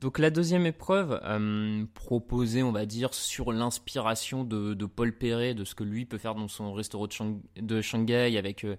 [0.00, 5.64] Donc la deuxième épreuve, euh, proposée, on va dire, sur l'inspiration de, Paul Perret, de
[5.64, 8.76] ce que lui peut faire dans son restaurant de, Shang- de Shanghai avec euh,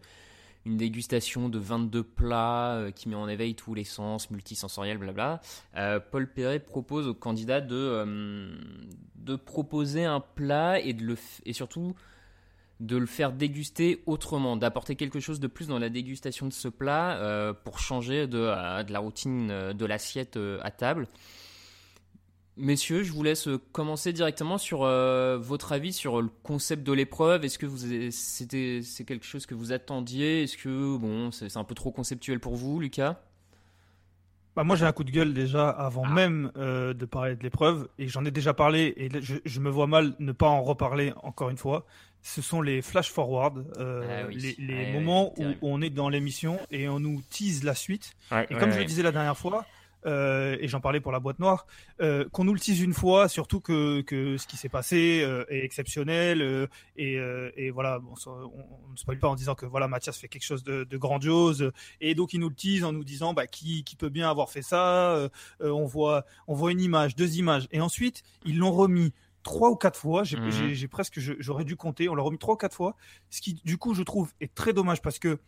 [0.66, 5.42] une dégustation de 22 plats euh, qui met en éveil tous les sens, multisensoriels, blabla.
[6.12, 8.58] Paul Perret propose aux candidats de,
[9.16, 11.94] de proposer un plat et, de le et surtout
[12.82, 16.68] de le faire déguster autrement, d'apporter quelque chose de plus dans la dégustation de ce
[16.68, 21.08] plat euh, pour changer de, euh, la routine euh, de l'assiette à table.
[22.58, 27.46] Messieurs, je vous laisse commencer directement sur votre avis sur le concept de l'épreuve.
[27.46, 27.68] Est-ce que
[28.12, 30.44] c'est quelque chose que vous attendiez?
[30.44, 33.22] Est-ce que bon c'est un peu trop conceptuel pour vous, Lucas?
[34.56, 37.88] Bah moi j'ai un coup de gueule déjà avant même euh, de parler de l'épreuve
[37.98, 41.14] et j'en ai déjà parlé et je, je, me vois mal ne pas en reparler
[41.24, 41.86] encore une fois.
[42.22, 44.56] Ce sont les flash forward, euh, Ah oui.
[44.60, 48.14] les, moments où on est dans l'émission et on nous tease la suite.
[48.32, 49.66] Ouais, et ouais, comme je le disais la dernière fois,
[50.06, 51.66] euh, et j'en parlais pour la boîte noire,
[52.02, 55.46] euh, qu'on nous le tease une fois, surtout que, que ce qui s'est passé euh,
[55.50, 57.20] est exceptionnel et,
[57.56, 60.64] et voilà, bon, on, ne spoil pas en disant que voilà Mathias fait quelque chose
[60.64, 63.96] de, de grandiose et donc il nous le tease en nous disant bah, qui, qui
[63.96, 65.30] peut bien avoir fait ça.
[65.60, 69.76] on voit on voit une image, deux images et ensuite ils l'ont remis trois ou
[69.76, 70.24] quatre fois.
[70.24, 70.88] J'ai Mhm.
[70.90, 72.10] presque j'aurais dû compter.
[72.10, 72.96] On l'a remis trois ou quatre fois,
[73.30, 75.40] ce qui du coup je trouve est très dommage parce que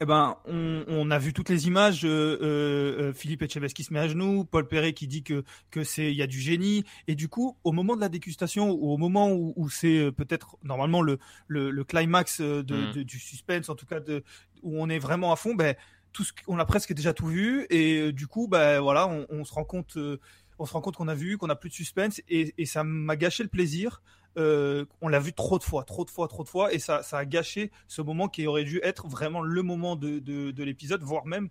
[0.00, 2.04] eh ben, on, on a vu toutes les images.
[2.04, 5.44] euh, euh, euh, Philippe Etchebest qui se met à genoux, Paul Perret qui dit que
[5.70, 6.84] que c'est il y a du génie.
[7.06, 10.56] Et du coup, au moment de la dégustation ou au moment où, où c'est peut-être
[10.64, 14.24] normalement le le, le climax euh, de, de- du suspense, en tout cas de
[14.62, 15.76] où on est vraiment à fond, ben
[16.12, 17.66] tout ce qu'on a presque déjà tout vu.
[17.70, 19.96] Et du coup, ben voilà, on, on se rend compte.
[19.96, 20.18] euh,
[20.58, 22.84] on se rend compte qu'on a vu, qu'on a plus de suspense, et, et ça
[22.84, 24.02] m'a gâché le plaisir.
[24.38, 27.02] Euh, on l'a vu trop de fois, trop de fois, trop de fois, et ça,
[27.02, 30.64] ça a gâché ce moment qui aurait dû être vraiment le moment de, de, de
[30.64, 31.48] l'épisode, voire même,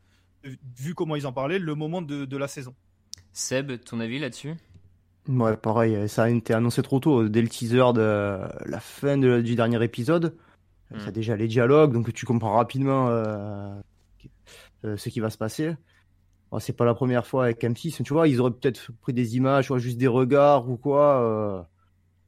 [0.78, 2.74] vu comment ils en parlaient, le moment de, de la saison.
[3.34, 4.56] Seb, ton avis là-dessus?
[5.28, 9.42] Ouais, pareil, ça a été annoncé trop tôt, dès le teaser de la fin de-
[9.42, 10.36] du dernier épisode.
[10.90, 11.00] Hmm.
[11.00, 13.74] Ça a déjà les dialogues, donc tu comprends rapidement euh,
[14.84, 15.76] euh, ce qui va se passer.
[16.52, 19.38] Bon, c'est pas la première fois avec M6, tu vois, ils auraient peut-être pris des
[19.38, 21.70] images, vois, juste des regards ou quoi.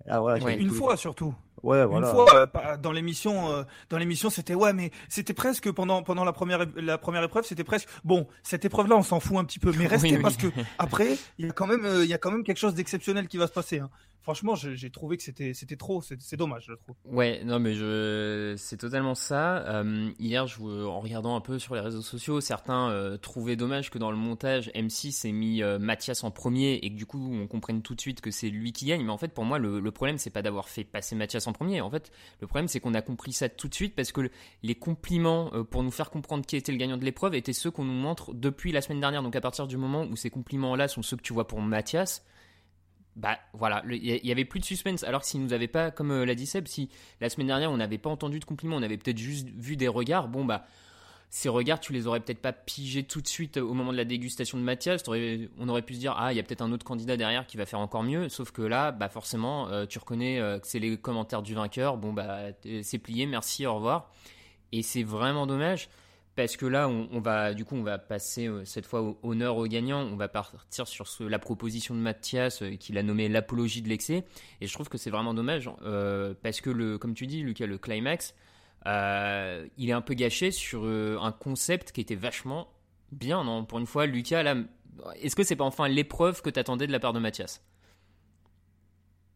[0.05, 1.33] Là, voilà, Ouais, j'avais une fois surtout.
[1.61, 2.07] Ouais, voilà.
[2.09, 6.25] Une fois, euh, dans l'émission, euh, dans l'émission, c'était ouais, mais c'était presque pendant pendant
[6.25, 8.27] la première la première épreuve, c'était presque bon.
[8.43, 10.21] Cette épreuve-là, on s'en fout un petit peu, mais restez Oui, oui.
[10.21, 12.57] parce que après, il y a quand même euh, il y a quand même quelque
[12.57, 13.79] chose d'exceptionnel qui va se passer.
[13.79, 13.89] hein.
[14.23, 16.95] Franchement, j'ai trouvé que c'était trop, c'est dommage, je trouve.
[17.03, 19.57] Ouais, non mais je, c'est totalement ça.
[19.67, 23.89] Euh, hier, je, en regardant un peu sur les réseaux sociaux, certains euh, trouvaient dommage
[23.91, 27.19] que dans le montage, M6 ait mis euh, Mathias en premier et que du coup
[27.33, 29.03] on comprenne tout de suite que c'est lui qui gagne.
[29.03, 31.51] Mais en fait, pour moi, le, le problème c'est pas d'avoir fait passer Mathias en
[31.51, 31.81] premier.
[31.81, 32.09] En fait,
[32.39, 34.31] le problème c'est qu'on a compris ça tout de suite parce que le-
[34.63, 37.83] les compliments pour nous faire comprendre qui était le gagnant de l'épreuve étaient ceux qu'on
[37.83, 39.21] nous montre depuis la semaine dernière.
[39.21, 42.23] Donc à partir du moment où ces compliments-là sont ceux que tu vois pour Mathias,
[43.15, 45.03] bah voilà, il y, avait plus de suspense.
[45.03, 46.89] Alors que s'il nous avait pas, comme euh, l'a dit Seb, si
[47.21, 49.87] la semaine dernière on n'avait pas entendu de compliments, on avait peut-être juste vu des
[49.87, 50.65] regards, bon bah
[51.29, 53.97] ces regards tu les aurais peut-être pas pigés tout de suite euh, au moment de
[53.97, 55.03] la dégustation de Mathias.
[55.07, 57.57] On aurait pu se dire ah il y a peut-être un autre candidat derrière qui
[57.57, 58.29] va faire encore mieux.
[58.29, 61.97] Sauf que là bah forcément euh, tu reconnais que c'est les commentaires du vainqueur.
[61.97, 62.39] Bon bah
[62.81, 64.11] c'est plié, merci, au revoir.
[64.71, 65.87] Et c'est vraiment dommage
[66.35, 69.57] parce que là, on, va, du coup, on va passer euh, cette fois au honneur
[69.57, 70.01] au gagnant.
[70.01, 74.25] On va partir sur la proposition de Mathias euh, qu'il a nommé l'apologie de l'excès.
[74.59, 77.77] Et je trouve que c'est vraiment dommage euh, parce que, comme tu dis, Lucas, le
[77.77, 78.33] climax,
[78.85, 82.67] il est un peu gâché sur un concept qui était vachement
[83.11, 83.63] bien, non?
[83.63, 84.55] Pour une fois, Lucas,
[85.21, 87.63] est-ce que c'est pas enfin l'épreuve que t'attendais de la part de Mathias?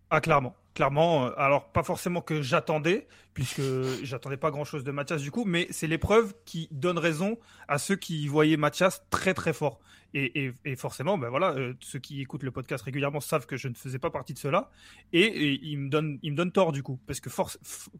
[0.09, 1.25] Ah clairement, clairement.
[1.25, 3.61] euh, Alors pas forcément que j'attendais, puisque
[4.03, 7.95] j'attendais pas grand-chose de Mathias du coup, mais c'est l'épreuve qui donne raison à ceux
[7.95, 9.79] qui voyaient Mathias très très fort.
[10.13, 13.73] Et, forcément, ben voilà, euh, ceux qui écoutent le podcast régulièrement savent que je ne
[13.73, 14.71] faisais pas partie de cela,
[15.13, 17.29] et, et ils me donnent, ils me donnent tort du coup, parce que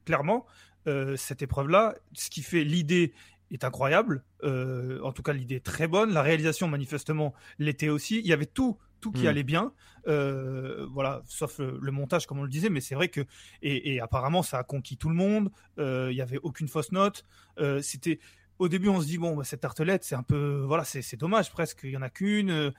[0.05, 0.45] clairement,
[0.87, 3.13] euh, cette épreuve-là, ce qui fait l'idée
[3.51, 4.23] est incroyable.
[4.43, 6.11] En tout cas, l'idée est très bonne.
[6.11, 8.19] La réalisation, manifestement, l'était aussi.
[8.19, 9.27] Il y avait tout, tout qui Mm.
[9.27, 9.73] allait bien.
[10.07, 12.69] Euh, voilà, sauf le, le montage, comme on le disait.
[12.69, 13.21] Mais c'est vrai que
[13.61, 15.51] et, et apparemment, ça a conquis tout le monde.
[15.79, 17.23] Euh, Il y avait aucune fausse note.
[17.59, 18.19] Euh, C'était
[18.59, 21.17] au début, on se dit bon, bah, cette tartelette, c'est un peu, voilà, c'est c'est
[21.17, 21.81] dommage presque.
[21.83, 22.73] Il y en a qu'une.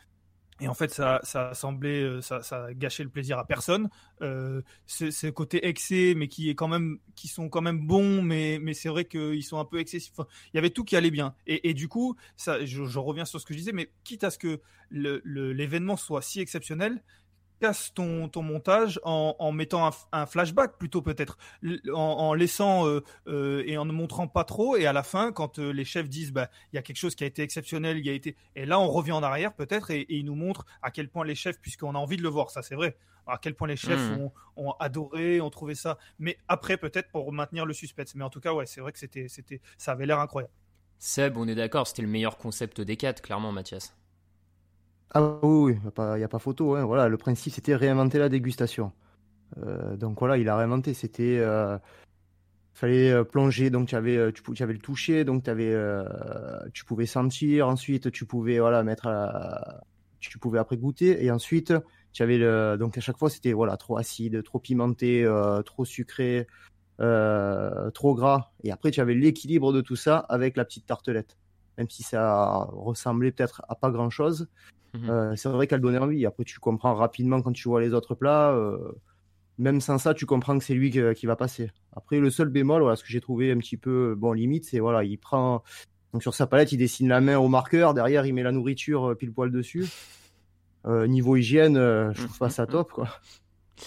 [0.61, 3.89] Et en fait, ça, ça a euh, ça, ça gâché le plaisir à personne.
[4.23, 8.75] Euh, ce, côté excès, mais qui est quand même, sont quand même bons, mais, mais
[8.75, 10.13] c'est vrai qu'ils sont un peu excessifs.
[10.53, 11.35] Il y avait tout qui allait bien.
[11.47, 14.39] Et, du coup, ça, je, reviens sur ce que je disais, mais quitte à ce
[14.39, 17.03] que l'événement soit si exceptionnel,
[17.61, 21.39] casse ton, ton montage en, en mettant un, flashback plutôt peut-être,
[21.93, 24.77] en, en laissant euh, euh, et en ne montrant pas trop.
[24.77, 27.15] Et à la fin, quand euh, les chefs disent, bah, il y a quelque chose
[27.15, 29.91] qui a été exceptionnel, il y a été, et là on revient en arrière peut-être
[29.91, 32.29] et, et ils nous montrent à quel point les chefs, puisqu'on a envie de le
[32.29, 35.99] voir, ça c'est vrai, à quel point les chefs ont, ont adoré, ont trouvé ça.
[36.19, 38.15] Mais après peut-être pour maintenir le suspense.
[38.15, 40.53] Mais en tout cas, ouais, c'est vrai que c'était, c'était, ça avait l'air incroyable.
[40.99, 43.98] Seb, on est d'accord, c'était le meilleur concept des quatre, clairement, Mathias.
[45.15, 46.75] Ah oui, il n'y a, pas- y a pas photo.
[46.75, 46.85] hein.
[46.85, 48.93] Voilà, le principe, c'était réinventer la dégustation.
[49.59, 50.95] Euh, donc voilà, il a réinventé.
[50.95, 51.39] C'était.
[51.41, 51.79] euh,
[52.75, 55.75] fallait euh, plonger, donc tu avais, tu, le toucher, donc tu avais,
[56.75, 57.69] tu pouvais sentir.
[57.69, 59.09] Ensuite, tu pouvais voilà, mettre.
[60.21, 61.25] tu pouvais après goûter.
[61.25, 61.73] Et ensuite,
[62.13, 62.77] tu avais le.
[62.79, 65.27] Donc à chaque fois, c'était voilà, trop acide, trop pimenté,
[65.67, 66.47] trop sucré,
[66.99, 68.53] trop gras.
[68.65, 71.37] Et après, tu avais l'équilibre de tout ça avec la petite tartelette.
[71.79, 74.49] Même si ça ressemblait peut-être à pas grand-chose.
[74.95, 75.37] Mhm.
[75.37, 76.27] c'est vrai qu'elle donnait envie.
[76.27, 78.59] Après, tu comprends rapidement quand tu vois les autres plats.
[79.59, 81.71] même sans ça, tu comprends que c'est lui qui, va passer.
[81.95, 84.81] Après, le seul bémol, voilà, ce que j'ai trouvé un petit peu bon limite, c'est
[84.81, 85.63] voilà, il prend
[86.13, 87.95] donc sur sa palette, il dessine la main au marqueur.
[87.95, 89.87] Derrière, il met la nourriture pile poil dessus.
[90.87, 93.09] niveau hygiène, je trouve pas ça top, quoi.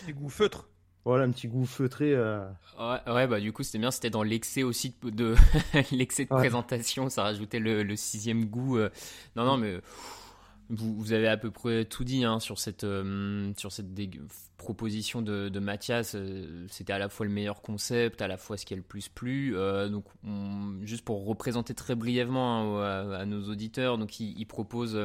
[0.05, 0.70] Des goûts feutres.
[1.05, 2.15] Voilà, un petit goût feutré.
[2.15, 3.91] Ouais, ouais, bah du coup, c'était bien.
[3.91, 5.35] C'était dans l'excès aussi de, de
[5.91, 7.09] l'excès de présentation.
[7.09, 8.77] Ça rajoutait le, le sixième goût.
[9.35, 9.79] Non, non, mais
[10.69, 12.85] vous, vous, avez à peu près tout dit hein, sur cette,
[13.57, 13.87] sur cette
[14.57, 16.15] proposition de, de Mathias.
[16.69, 19.09] C'était à la fois le meilleur concept, à la fois ce qui est le plus
[19.09, 19.55] plu.
[19.89, 20.05] donc,
[20.83, 24.97] juste pour représenter très brièvement hein, à, nos auditeurs, donc il, il propose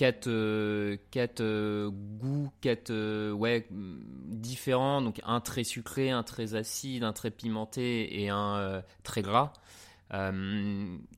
[0.00, 5.02] quatre, euh, quatre euh, goûts, quatre euh, ouais, différents.
[5.02, 9.52] Donc un très sucré, un très acide, un très pimenté et un très gras.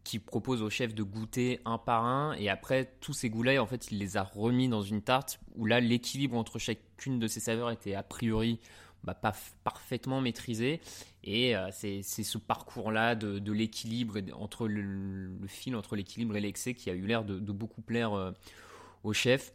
[0.03, 3.67] qui propose au chef de goûter un par un et après tous ces goûts-là en
[3.67, 7.41] fait il les a remis dans une tarte où là l'équilibre entre chacune de ces
[7.41, 8.61] saveurs était a priori
[9.03, 9.33] bah, pas
[9.65, 10.83] parfaitement maîtrisé
[11.25, 16.93] et c'est ce parcours-là de, l'équilibre entre le, fil entre l'équilibre et l'excès qui a
[16.93, 18.35] eu l'air de, beaucoup plaire
[19.05, 19.53] au chef.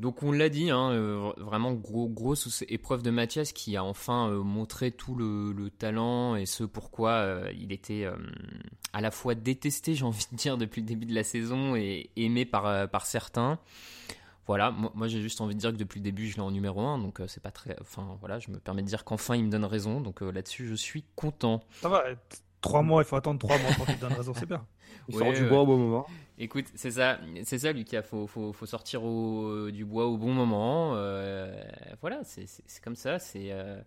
[0.00, 4.30] Donc on l'a dit, hein, euh, vraiment gros, grosse épreuve de Mathias qui a enfin
[4.30, 8.08] euh, montré tout le, talent et ce pourquoi euh, il était
[8.94, 12.10] à la fois détesté, j'ai envie de dire, depuis le début de la saison et
[12.16, 13.58] aimé par, certains.
[14.46, 16.80] Voilà, moi, j'ai juste envie de dire que depuis le début je l'ai en numéro
[16.80, 17.76] 1, donc c'est pas très...
[17.80, 20.74] Enfin voilà, je me permets de dire qu'enfin il me donne raison, donc là-dessus je
[20.74, 21.62] suis content.
[21.82, 22.04] Ça va,
[22.60, 24.64] trois mois, il faut attendre trois mois pour qu'il te donne raison, c'est bien.
[25.08, 26.06] Il sort du bois au bon moment.
[26.38, 28.02] Écoute, c'est ça, c'est ça, Lucas.
[28.02, 30.92] Faut, faut, faut sortir au, du bois au bon moment.
[30.94, 31.52] Euh,
[32.00, 32.46] voilà, c'est
[32.82, 33.18] comme ça.
[33.18, 33.50] C'est.
[33.50, 33.80] Euh...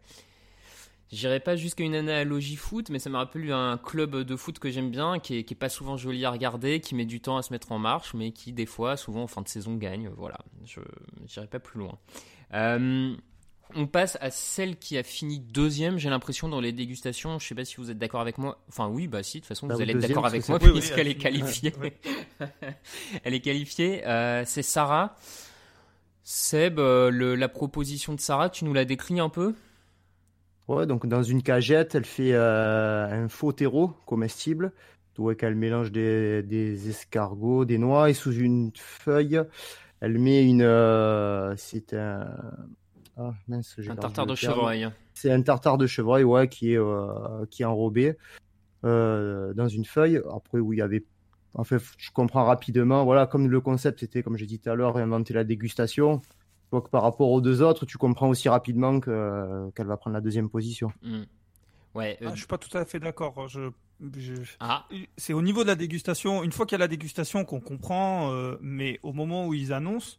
[1.11, 4.71] J'irai pas jusqu'à une analogie foot, mais ça me rappelle un club de foot que
[4.71, 7.37] j'aime bien, qui est, qui est, pas souvent joli à regarder, qui met du temps
[7.37, 10.09] à se mettre en marche, mais qui des fois, souvent en fin de saison, gagne.
[10.17, 10.79] Voilà, je
[11.21, 11.99] n'irai pas plus loin.
[12.53, 13.15] Euh,
[13.75, 17.39] on passe à celle qui a fini deuxième, j'ai l'impression, dans les dégustations.
[17.39, 18.59] Je sais pas si vous êtes d'accord avec moi.
[18.69, 21.07] Enfin, oui, bah si, de toute façon, vous bah, allez être d'accord avec moi, puisqu'elle
[21.07, 21.73] est qualifiée.
[23.23, 24.05] elle est qualifiée.
[24.07, 25.15] Euh, c'est Sarah.
[26.23, 29.53] Seb, euh, la proposition de Sarah, tu nous la décris un peu?
[30.67, 34.71] Ouais, donc dans une cagette, elle fait euh, un faux terreau comestible.
[35.15, 39.41] Donc elle mélange des, des, escargots, des noix, et sous une feuille,
[39.99, 40.63] elle met une.
[41.57, 42.25] c'est un
[43.17, 44.89] ah, un tartare de chevreuil.
[45.13, 48.17] C'est un tartare de chevreuil, ouais, qui est, euh, qui est enrobé
[48.83, 50.21] euh, dans une feuille.
[50.33, 51.05] Après, où il y avait.
[51.55, 54.75] En fait, je comprends rapidement, voilà, comme le concept c'était, comme j'ai dit tout à
[54.75, 56.21] l'heure, inventer la dégustation.
[56.71, 60.49] Donc, par rapport aux deux autres, tu comprends aussi rapidement qu'elle va prendre la deuxième
[60.49, 60.91] position.
[61.03, 61.21] Mm.
[61.93, 63.47] Ouais, euh, ah, je suis pas tout à fait d'accord.
[63.47, 63.69] Je,
[64.59, 64.87] Ah.
[65.15, 66.41] C'est au niveau de la dégustation.
[66.43, 70.17] Une fois qu'il y a la dégustation qu'on comprend, mais au moment où ils annoncent,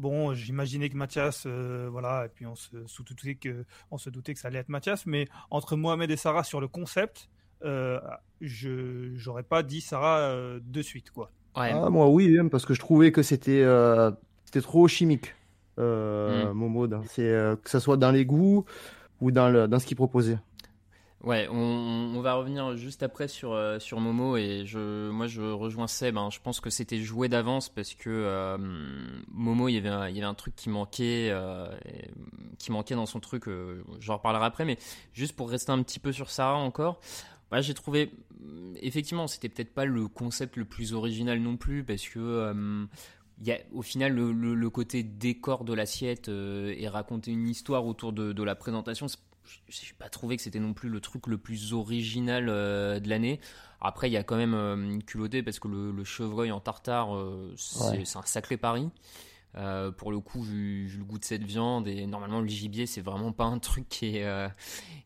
[0.00, 2.70] Bon, j'imaginais que Mathias, euh, voilà, et puis on se,
[3.02, 6.42] doutait que, on se doutait que ça allait être Mathias, mais entre Mohamed et Sarah
[6.42, 7.28] sur le concept,
[7.62, 8.00] euh,
[8.40, 11.30] je j'aurais pas dit Sarah euh, de suite, quoi.
[11.54, 13.66] Ah, moi oui, parce que je trouvais que c'était
[14.46, 15.34] c'était trop chimique,
[15.78, 17.02] euh, mm.
[17.04, 18.64] C'est que ce soit dans les goûts
[19.20, 20.38] ou dans, le, dans ce qu'il proposait.
[21.22, 25.86] Ouais, on, va revenir juste après sur, euh, sur Momo et je, moi je rejoins
[25.86, 26.16] Seb.
[26.16, 26.30] Hein.
[26.32, 28.56] Je pense que c'était joué d'avance parce que euh,
[29.30, 31.68] Momo, il y, avait un, il y avait un truc qui manquait, euh,
[32.58, 33.44] qui manquait dans son truc.
[33.98, 34.78] J'en reparlerai après, mais
[35.12, 37.00] juste pour rester un petit peu sur Sarah encore.
[37.50, 38.12] Bah, j'ai trouvé,
[38.76, 42.86] effectivement, c'était peut-être pas le concept le plus original non plus parce que
[43.42, 48.32] y a au final le, côté décor de l'assiette et raconter une histoire autour de,
[48.32, 49.06] de la présentation
[49.68, 53.40] j'ai pas trouvé que c'était non plus le truc le plus original euh, de l'année.
[53.80, 57.16] Après, il y a quand même euh, une culottée parce que le, chevreuil en tartare,
[57.16, 58.90] euh, c'est un sacré pari.
[59.96, 63.32] pour le coup, vu, le goût de cette viande, et normalement le gibier, c'est vraiment
[63.32, 64.50] pas un truc qui est,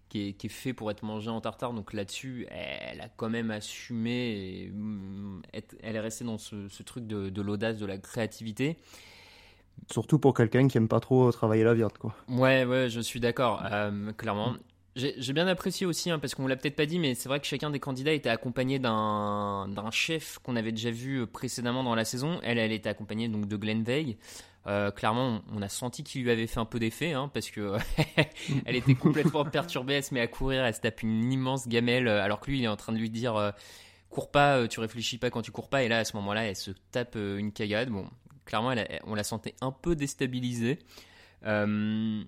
[0.08, 1.72] qui est, qui, est, fait pour être mangé en tartare.
[1.72, 5.42] Donc là-dessus, elle a quand même assumé, et, mm,
[5.82, 8.78] elle est restée dans ce, ce truc de, de l'audace, de la créativité.
[9.90, 12.14] Surtout pour quelqu'un qui aime pas trop travailler la viande, quoi.
[12.28, 14.54] Ouais, ouais, je suis d'accord, euh, clairement.
[14.96, 17.46] J'ai bien apprécié aussi, hein, parce qu'on l'a peut-être pas dit, mais c'est vrai que
[17.46, 22.04] chacun des candidats était accompagné d'un chef qu'on avait déjà vu euh, précédemment dans la
[22.04, 22.38] saison.
[22.44, 24.16] Elle, elle était accompagnée donc de Glenn Veil.
[24.68, 27.76] Euh, clairement, on a senti qu'il lui avait fait un peu d'effet, hein, parce que
[28.64, 32.08] elle était complètement perturbée, elle se met à courir, elle se tape une immense gamelle,
[32.08, 33.52] alors que lui, il est en train de lui dire
[34.08, 36.56] cours pas, tu réfléchis pas quand tu cours pas, et là, à ce moment-là, elle
[36.56, 37.90] se tape une cagade.
[37.90, 38.06] Bon,
[38.44, 40.78] clairement, on la sentait un peu déstabilisée.
[41.44, 42.22] Euh,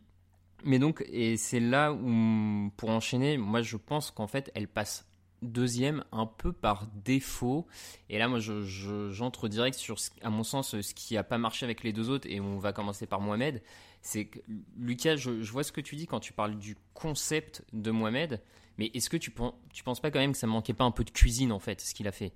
[0.64, 5.06] mais donc, et c'est là où, pour enchaîner, moi je pense qu'en fait, elle passe
[5.42, 7.66] deuxième un peu par défaut.
[8.08, 11.64] Et là, moi, j'entre je, direct sur, à mon sens, ce qui n'a pas marché
[11.64, 12.28] avec les deux autres.
[12.28, 13.62] Et on va commencer par Mohamed.
[14.02, 14.38] C'est que,
[14.78, 18.42] Lucas, je, vois ce que tu dis quand tu parles du concept de Mohamed.
[18.78, 19.32] Mais est-ce que tu,
[19.72, 21.80] tu penses pas quand même que ça manquait pas un peu de cuisine, en fait,
[21.80, 22.32] ce qu'il a fait?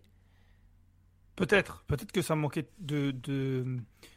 [1.40, 1.84] Peut-être.
[1.86, 3.12] Peut-être que ça manquait de.
[3.12, 3.64] de...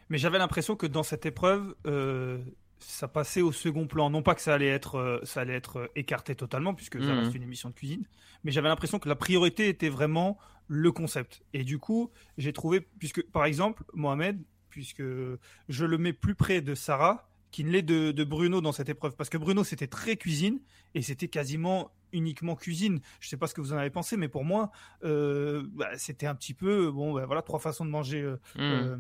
[0.10, 2.38] Mais j'avais l'impression que dans cette épreuve, euh,
[2.80, 4.10] ça passait au second plan.
[4.10, 7.16] Non pas que ça allait être, euh, ça allait être euh, écarté totalement, puisque ça
[7.16, 8.04] reste une émission de cuisine,
[8.44, 11.44] mais j'avais l'impression que la priorité était vraiment le concept.
[11.54, 15.04] Et du coup, j'ai trouvé, puisque par exemple, Mohamed, puisque
[15.70, 18.90] je le mets plus près de Sarah qu'il ne l'est de, de Bruno dans cette
[18.90, 20.60] épreuve, parce que Bruno c'était très cuisine
[20.96, 23.00] et c'était quasiment uniquement cuisine.
[23.22, 24.72] Je sais pas ce que vous en avez pensé, mais pour moi,
[25.06, 28.22] euh, bah, c'était un petit peu, bon, bah, voilà, trois façons de manger.
[28.22, 28.62] euh, Mhm.
[28.62, 28.98] euh,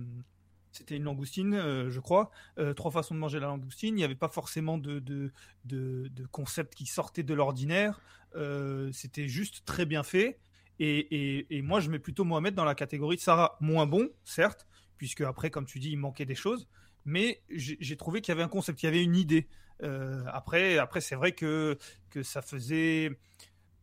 [0.71, 2.31] c'était une langoustine, euh, je crois.
[2.57, 3.93] Euh, trois façons de manger la langoustine.
[3.93, 5.31] Il n'y avait pas forcément de, de,
[5.65, 8.01] de, de concept qui sortait de l'ordinaire.
[8.35, 10.39] Euh, c'était juste très bien fait.
[10.79, 13.55] Et, et, et moi, je mets plutôt Mohamed dans la catégorie de Sarah.
[13.61, 14.65] Moins bon, certes,
[14.97, 16.67] puisque après, comme tu dis, il manquait des choses.
[17.05, 19.47] Mais j'ai trouvé qu'il y avait un concept, il y avait une idée.
[19.81, 21.77] Euh, après, après c'est vrai que,
[22.09, 23.11] que ça faisait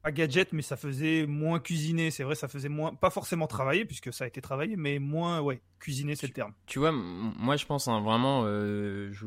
[0.02, 2.10] pas gadget, mais ça faisait moins cuisiner.
[2.10, 5.40] C'est vrai, ça faisait moins, pas forcément travailler, puisque ça a été travaillé, mais moins,
[5.40, 6.54] ouais, cuisiner, c'est le terme.
[6.66, 9.26] Tu vois, moi je pense hein, vraiment, euh, je,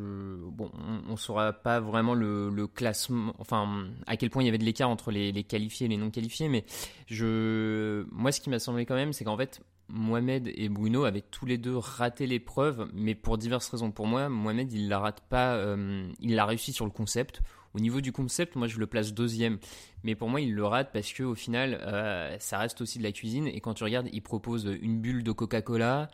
[0.49, 4.49] bon, on, on saura pas vraiment le, le classement, enfin à quel point il y
[4.49, 6.65] avait de l'écart entre les, les qualifiés et les non qualifiés, mais
[7.07, 9.61] je, moi ce qui m'a semblé quand même, c'est qu'en fait
[9.93, 13.91] Mohamed et Bruno avaient tous les deux raté l'épreuve, mais pour diverses raisons.
[13.91, 17.41] Pour moi, Mohamed il la rate pas, euh, il l'a réussi sur le concept.
[17.75, 19.59] Au niveau du concept, moi je le place deuxième,
[20.03, 23.03] mais pour moi il le rate parce que au final, euh, ça reste aussi de
[23.03, 23.47] la cuisine.
[23.47, 26.07] Et quand tu regardes, il propose une bulle de Coca-Cola.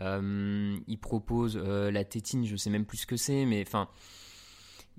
[0.00, 3.88] Euh, il propose la tétine, je sais même plus ce que c'est, mais enfin,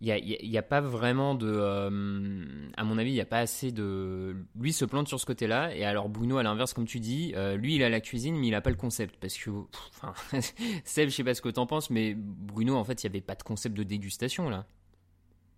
[0.02, 1.48] il n'y a, pas vraiment de.
[1.50, 4.36] euh, à mon avis, il n'y a pas assez de.
[4.60, 7.56] Lui se plante sur ce côté-là, et alors Bruno, à l'inverse, comme tu dis, euh,
[7.56, 9.16] lui il a la cuisine, mais il n'a pas le concept.
[9.22, 9.52] Parce que.
[10.84, 13.22] Seb, je sais pas ce que t'en penses, mais Bruno, en fait, il n'y avait
[13.22, 14.66] pas de concept de dégustation là.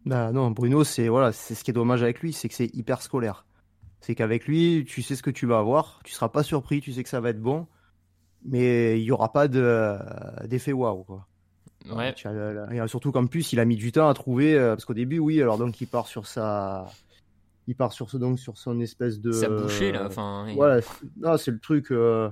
[0.06, 2.73] Bah non, Bruno, c'est voilà, c'est ce qui est dommage avec lui, c'est que c'est
[2.76, 3.45] hyper scolaire.
[4.02, 6.93] C'est qu'avec lui, tu sais ce que tu vas avoir, tu seras pas surpris, tu
[6.93, 7.67] sais que ça va être bon,
[8.45, 9.97] mais il y aura pas de
[10.45, 11.28] d'effet waouh quoi.
[11.95, 12.13] Ouais.
[12.13, 14.54] Tu as le- le- et surtout qu'en plus, il a mis du temps à trouver
[14.56, 16.86] euh, parce qu'au début, oui, alors donc il part sur sa
[17.67, 20.82] il part sur ce donc sur son espèce de Sa bouchée, là, enfin, et- Voilà,
[20.82, 22.30] c'est- non, c'est le truc euh,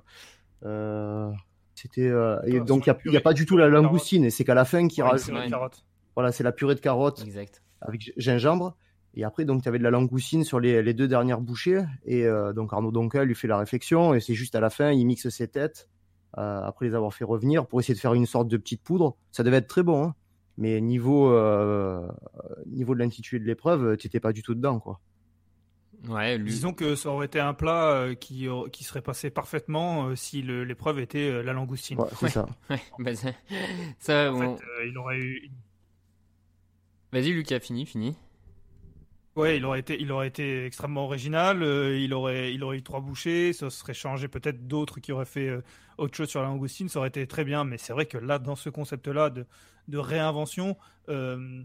[0.66, 1.30] euh,
[1.76, 4.30] c'était euh, et Ah, donc il la y a, pas du tout la langoustine et
[4.30, 5.84] c'est qu'à la fin qu'il Ouais, rajoute purée de carottes.
[6.16, 7.62] voilà, c'est la purée de carottes Exact.
[7.82, 8.76] avec gingembre.
[9.18, 11.82] Et après, donc, tu avais de la langoustine sur les, les deux dernières bouchées.
[12.06, 14.14] Et euh, donc, Arnaud Doncal lui fait la réflexion.
[14.14, 15.95] Et c'est juste à la fin, il mixe ses têtes, euh,
[16.36, 19.16] après les avoir fait revenir, pour essayer de faire une sorte de petite poudre.
[19.32, 20.04] Ça devait être très bon.
[20.04, 20.16] hein.
[20.58, 22.08] Mais niveau, euh,
[22.68, 24.80] niveau de l'intitulé de l'épreuve, tu n'étais pas du tout dedans.
[24.80, 25.00] quoi.
[26.08, 26.52] Ouais, lui.
[26.52, 30.42] Disons que ça aurait été un plat euh, qui, qui serait passé parfaitement euh, si
[30.44, 32.00] l'épreuve était euh, la langoustine.
[32.00, 32.46] Ouais, c'est ça.
[32.70, 33.32] Ouais, bah, ça,
[34.00, 35.50] ça, En fait, euh, il aurait eu.
[37.12, 38.16] Vas-y, Lucas, fini, fini.
[39.36, 41.62] Ouais, il aurait été, il aurait été extrêmement original.
[41.62, 43.52] euh, il aurait, il aurait eu trois bouchées.
[43.52, 45.62] Ça serait changé peut-être d'autres qui auraient fait euh,
[45.98, 46.88] autre chose sur la langoustine.
[46.88, 47.66] Ça aurait été très bien.
[47.66, 49.46] Mais c'est vrai que là, dans ce concept-là de,
[49.98, 50.78] réinvention,
[51.10, 51.64] euh,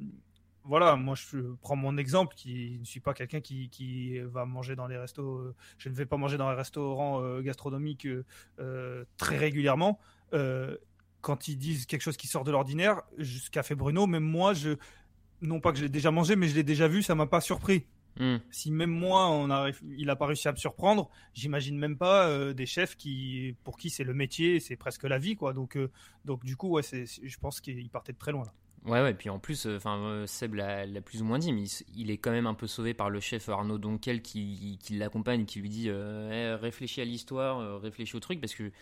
[0.65, 4.89] voilà, moi je prends mon exemple qui ne suis pas quelqu'un qui, va manger dans
[4.89, 5.55] les restos.
[5.79, 8.07] je ne vais pas manger dans les restaurants gastronomiques
[9.17, 9.99] très régulièrement.
[11.23, 14.55] Quand ils disent quelque chose qui sort de l'ordinaire, ce qu'a fait Bruno, même moi,
[14.55, 14.77] je
[15.43, 17.41] non pas que je l'ai déjà mangé, mais je l'ai déjà vu, ça m'a pas
[17.41, 17.87] surpris.
[18.19, 18.39] Hmm.
[18.51, 22.29] Si même moi, on a, il a pas réussi à me surprendre, j'imagine même pas
[22.29, 25.53] euh, des chefs qui, pour qui c'est le métier, c'est presque la vie, quoi.
[25.53, 25.91] Donc, euh,
[26.25, 28.45] donc du coup, ouais, je pense qu'il partait de très loin.
[28.45, 28.53] Là.
[28.87, 31.65] Ouais, ouais, puis en plus, euh, enfin, euh, Seb l'a plus ou moins dit, mais
[31.95, 35.45] il, est quand même un peu sauvé par le chef Arnaud Donquel qui, qui l'accompagne,
[35.45, 38.73] qui lui dit euh, Eh, réfléchis à l'histoire, euh, réfléchis au truc, parce que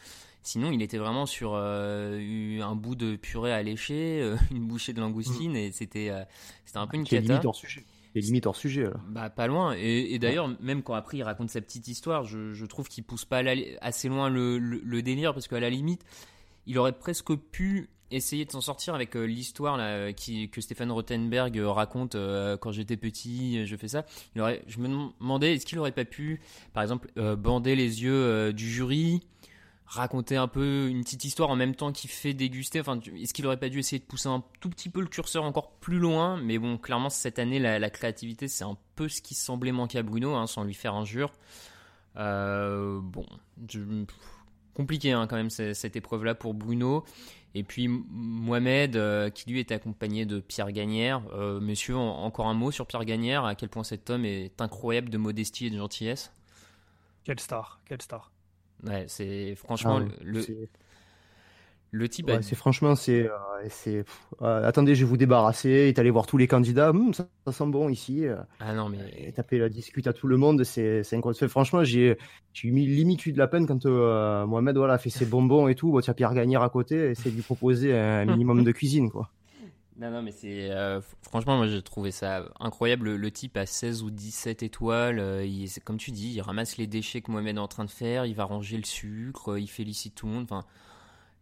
[0.42, 4.68] sinon il était vraiment sur euh, eu un bout de purée à lécher, euh, une
[4.68, 6.22] bouchée de langoustine, et c'était euh,
[6.64, 7.32] c'était un peu une Qui est cata.
[7.32, 7.84] limite hors sujet.
[8.14, 8.84] Est limite hors sujet.
[8.84, 8.94] Là.
[9.08, 9.74] Bah pas loin.
[9.76, 13.02] Et, et d'ailleurs, même quand après il raconte sa petite histoire, je, je trouve qu'il
[13.02, 16.04] pousse pas la- assez loin le, le- le délire parce qu'à la limite,
[16.66, 20.12] il aurait presque pu essayer de s'en sortir avec euh, l'histoire là euh,
[20.50, 22.16] que Stéphane Rothenberg euh, raconte
[22.60, 24.04] quand j'étais petit, je fais ça.
[24.34, 26.40] Il aurait, je me demandais est-ce qu'il aurait pas pu,
[26.72, 29.22] par exemple, bander les yeux du jury
[29.90, 32.80] raconter un peu une petite histoire en même temps qu'il fait déguster?
[32.80, 35.44] Enfin, est-ce qu'il aurait pas dû essayer de pousser un tout petit peu le curseur
[35.44, 36.36] encore plus loin?
[36.36, 39.98] Mais bon, clairement, cette année, la, la créativité, c'est un peu ce qui semblait manquer
[39.98, 41.32] à Bruno, hein, sans lui faire injure.
[42.16, 43.24] Bon,
[44.74, 47.04] compliqué hein, quand même ce- cette épreuve-là pour Bruno.
[47.54, 51.22] Et puis M- Mohamed, euh, qui lui était accompagné de Pierre Gagnère.
[51.32, 54.60] Euh, monsieur, en- encore un mot sur Pierre Gagnère, à quel point cet homme est
[54.60, 56.30] incroyable de modestie et de gentillesse?
[57.24, 58.30] Quelle star, quelle star.
[58.84, 60.44] Ouais, c'est franchement Ah, le,
[61.90, 62.28] le type.
[62.28, 64.02] Ouais, c'est franchement, c'est, euh,
[64.42, 65.68] euh, attendez, je vais vous débarrasser.
[65.68, 66.90] Il est allé voir tous les candidats.
[66.90, 68.26] Hum, ça, ça sent bon ici.
[68.26, 71.48] euh, Ah non mais Et taper la discute à tout le monde, c'est c'est incroyable.
[71.48, 72.16] Franchement, j'ai
[72.64, 75.68] eu mis- limite eu de la peine quand euh, Mohamed voilà, a fait ses bonbons
[75.68, 75.90] et tout.
[75.92, 78.72] Bon, tu as Pierre Gagnère à côté, et c'est de lui proposer un minimum de
[78.72, 79.30] cuisine, quoi.
[79.96, 80.70] Non, non, mais c'est.
[80.70, 83.06] euh, franchement, moi j'ai trouvé ça incroyable.
[83.06, 85.18] Le, le type a 16 ou 17 étoiles.
[85.18, 87.90] euh, il, comme tu dis, il ramasse les déchets que Mohamed est en train de
[87.90, 88.24] faire.
[88.24, 89.52] Il va ranger le sucre.
[89.54, 90.44] euh, il félicite tout le monde.
[90.44, 90.64] Enfin,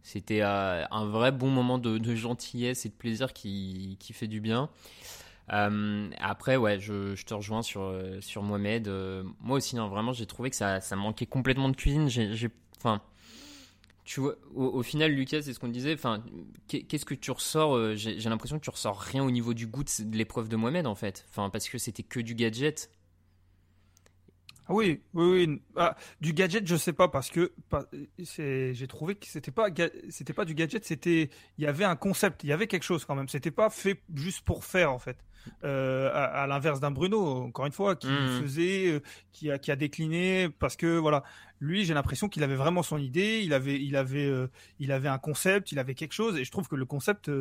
[0.07, 4.39] c'était euh, un vrai bon moment de, gentillesse et de plaisir qui, qui fait du
[4.39, 4.69] bien.
[5.51, 8.87] Euh, après, ouais, je, je te rejoins sur, euh, sur Mohamed.
[9.41, 12.07] Moi aussi, hein, vraiment, j'ai trouvé que ça, ça manquait complètement de cuisine.
[12.07, 13.01] J'ai, enfin,
[14.05, 15.93] tu vois, au, final, Lucas, c'est ce qu'on disait.
[15.93, 16.23] Enfin,
[16.69, 19.83] qu'est- qu'est-ce que tu ressors J'ai l'impression que tu ressors rien au niveau du goût
[19.83, 21.25] de l'épreuve de Mohamed, en fait.
[21.31, 22.89] Enfin, parce que c'était que du gadget.
[24.69, 25.61] Ah oui, oui, oui.
[25.77, 27.53] Ah, du gadget, je sais pas parce que
[28.19, 29.67] j'ai trouvé que c'était pas,
[30.09, 33.05] c'était pas du gadget, c'était, il y avait un concept, il y avait quelque chose
[33.05, 33.29] quand même.
[33.29, 35.17] C'était pas fait juste pour faire en fait.
[35.63, 38.27] Euh, à, à l'inverse d'un Bruno, encore une fois, qui Mhm.
[38.27, 38.99] faisait, euh,
[39.31, 41.23] qui a, qui a décliné parce que voilà,
[41.61, 44.47] lui, j'ai l'impression qu'il avait vraiment son idée, il avait, il avait, euh,
[44.79, 47.31] il avait un concept, il avait quelque chose, et je trouve que le concept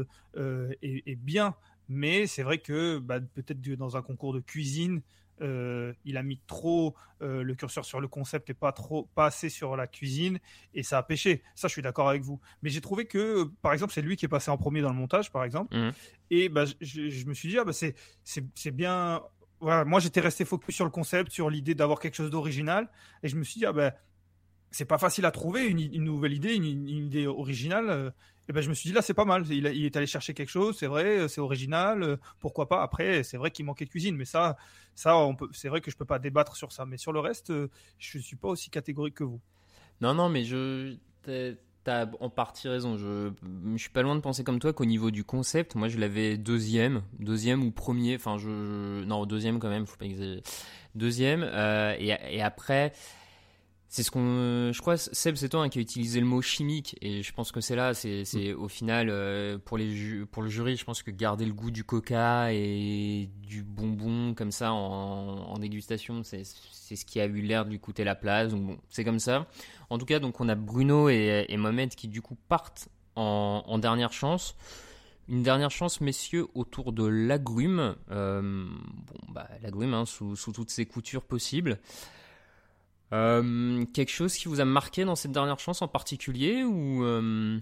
[0.82, 1.56] est, est bien.
[1.88, 5.02] Mais c'est vrai que bah, peut-être dans un concours de cuisine,
[5.42, 9.26] euh, il a mis trop euh, le curseur sur le concept et pas trop pas
[9.26, 10.38] assez sur la cuisine
[10.74, 11.42] et ça a pêché.
[11.54, 12.40] Ça, je suis d'accord avec vous.
[12.62, 14.90] Mais j'ai trouvé que, euh, par exemple, c'est lui qui est passé en premier dans
[14.90, 15.76] le montage, par exemple.
[15.76, 15.92] Mhm.
[16.30, 19.22] Et bah, je, je me suis dit, ah, bah, c'est c'est c'est bien.
[19.60, 22.90] Voilà, moi, j'étais resté focus sur le concept, sur l'idée d'avoir quelque chose d'original,
[23.22, 23.92] et je me suis dit, ah ben,
[24.70, 28.12] c'est pas facile à trouver une, une nouvelle idée, une, une idée originale.
[28.48, 29.44] Et ben je me suis dit là c'est pas mal.
[29.50, 32.02] Il, est allé chercher quelque chose, c'est vrai, euh, c'est original.
[32.02, 34.56] euh, Pourquoi pas Après c'est vrai qu'il manquait de cuisine, mais ça,
[34.94, 35.48] ça on peut.
[35.52, 37.68] C'est vrai que je peux pas débattre sur ça, mais sur le reste, euh,
[37.98, 39.40] je suis pas aussi catégorique que vous.
[40.00, 40.96] Non, non, mais je.
[41.22, 41.54] t'as-
[42.20, 42.96] en partie raison.
[42.96, 43.30] Je,
[43.72, 46.36] je suis pas loin de penser comme toi qu'au niveau du concept, moi je l'avais
[46.36, 48.16] deuxième, deuxième ou premier.
[48.16, 50.42] Enfin, je, non deuxième quand même, faut pas exagérer.
[50.96, 51.42] Deuxième.
[51.44, 52.92] et après,
[53.88, 56.96] c'est ce qu'on, je crois, Seb, c'est toi hein, qui a utilisé le mot chimique,
[57.00, 60.42] et je pense que c'est là, c'est, c'est au final euh, pour les ju- pour
[60.42, 64.72] le jury, je pense que garder le goût du coca et du bonbon comme ça
[64.72, 68.50] en, en dégustation, c'est, c'est ce qui a eu l'air de lui coûter la place.
[68.50, 69.46] Donc bon, c'est comme ça.
[69.88, 73.62] En tout cas, donc on a Bruno et, et Mohamed qui du coup partent en,
[73.66, 74.56] en dernière chance.
[75.28, 77.96] Une dernière chance, messieurs, autour de l'agrume.
[78.12, 81.80] Euh, bon, bah, l'agrume, hein, sous, sous toutes ses coutures possibles.
[83.12, 87.58] Euh, quelque chose qui vous a marqué dans cette dernière chance en particulier ou euh,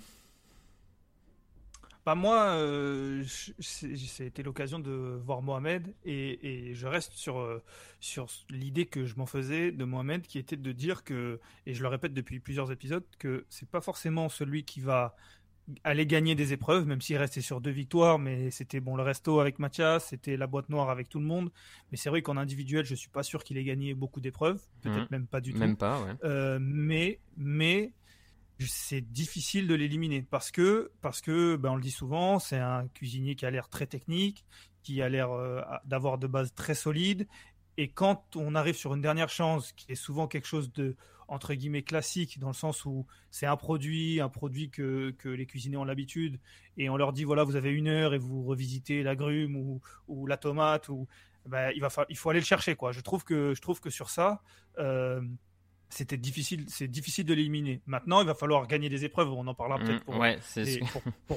[2.06, 3.22] Bah moi, euh,
[3.60, 7.60] c'était l'occasion de voir Mohamed et, et je reste sur,
[8.00, 11.82] sur l'idée que je m'en faisais de Mohamed qui était de dire que, et je
[11.82, 15.14] le répète depuis plusieurs épisodes, que c'est pas forcément celui qui va
[15.82, 19.40] aller gagner des épreuves, même s'il restait sur deux victoires, mais c'était bon le resto
[19.40, 21.50] avec Mathias, c'était la boîte noire avec tout le monde.
[21.90, 24.96] Mais c'est vrai qu'en individuel, je suis pas sûr qu'il ait gagné beaucoup d'épreuves, peut-être
[25.02, 25.06] Mhm.
[25.10, 25.58] même pas du tout.
[25.58, 26.12] Même pas, ouais.
[26.24, 27.92] Euh, mais mais
[28.60, 32.86] c'est difficile de l'éliminer parce que parce que ben on le dit souvent, c'est un
[32.88, 34.44] cuisinier qui a l'air très technique,
[34.82, 37.26] qui a l'air euh, d'avoir de bases très solides.
[37.76, 40.94] Et quand on arrive sur une dernière chance, qui est souvent quelque chose de
[41.28, 45.46] entre guillemets classique, dans le sens où c'est un produit, un produit que, que les
[45.46, 46.38] cuisiniers ont l'habitude,
[46.76, 50.26] et on leur dit voilà, vous avez une heure et vous revisitez l'agrume ou, ou
[50.26, 51.06] la tomate, ou
[51.46, 52.92] ben, il va il faut aller le chercher quoi.
[52.92, 54.42] Je trouve que je trouve que sur ça,
[54.78, 55.20] euh,
[55.90, 57.80] c'était difficile, c'est difficile de l'éliminer.
[57.86, 59.30] Maintenant, il va falloir gagner des épreuves.
[59.30, 60.38] On en parlera Mm, peut-être pour, ouais,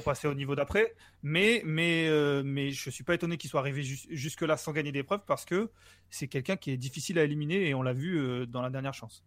[0.02, 0.94] passer au niveau d'après.
[1.22, 4.90] Mais, mais, euh, mais je suis pas étonné qu'il soit arrivé jus- jusque-là sans gagner
[4.90, 5.70] d'épreuves parce que
[6.10, 8.94] c'est quelqu'un qui est difficile à éliminer et on l'a vu euh, dans la dernière
[8.94, 9.22] chance.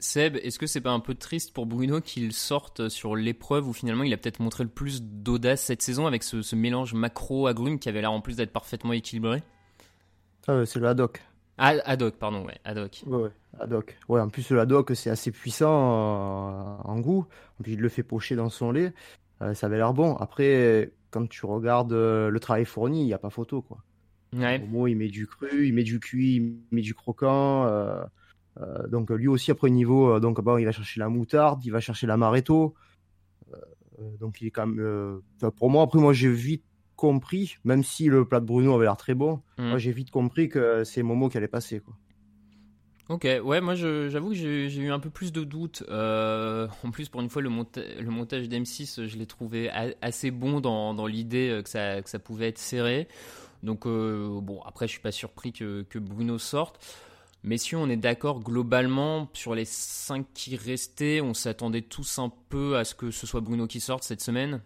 [0.00, 3.72] Seb, est-ce que c'est pas un peu triste pour Bruno qu'il sorte sur l'épreuve où
[3.72, 7.80] finalement il a peut-être montré le plus d'audace cette saison avec ce, ce mélange macro-agrume
[7.80, 9.42] qui avait l'air en plus d'être parfaitement équilibré?
[10.46, 11.22] Ah, c'est le haddock.
[11.58, 13.02] Ah, Haddock, pardon, ouais, Haddock.
[13.06, 13.98] Ouais, ouais, haddock.
[14.08, 17.26] Ouais, en plus, le haddock, c'est assez puissant euh, en goût.
[17.58, 18.92] En plus, il le fait pocher dans son lait.
[19.42, 20.14] Euh, ça avait l'air bon.
[20.14, 23.78] Après, quand tu regardes euh, le travail fourni, il n'y a pas photo, quoi.
[24.36, 24.60] Ouais.
[24.60, 27.66] Momo, il met du cru, il met du cuit, il met du croquant.
[28.60, 31.70] Euh, donc, lui aussi, après niveau, euh, donc, bon, il va chercher la moutarde, il
[31.70, 32.74] va chercher l'amaretto.
[33.52, 33.56] Euh,
[34.00, 35.20] euh, donc, il est quand même.
[35.56, 36.64] pour moi, après, moi, j'ai vite
[36.96, 39.68] compris, même si le plat de Bruno avait l'air très bon, Mm.
[39.68, 41.94] moi, j'ai vite compris que c'est Momo qui allait passer, quoi.
[43.08, 45.82] Ok, ouais, moi j'avoue que j'ai eu un peu plus de doutes.
[45.88, 49.70] Euh, en plus, pour une fois, le, monta- le montage d'M6, je l'ai trouvé
[50.02, 53.08] assez bon dans, dans l'idée que ça, que ça pouvait être serré.
[53.62, 56.84] Donc, euh, bon, après, je suis pas surpris que, que Bruno sorte.
[57.42, 61.20] Messieurs, on est d'accord globalement sur les 5 qui restaient.
[61.20, 64.60] On s'attendait tous un peu à ce que ce soit Bruno qui sorte cette semaine?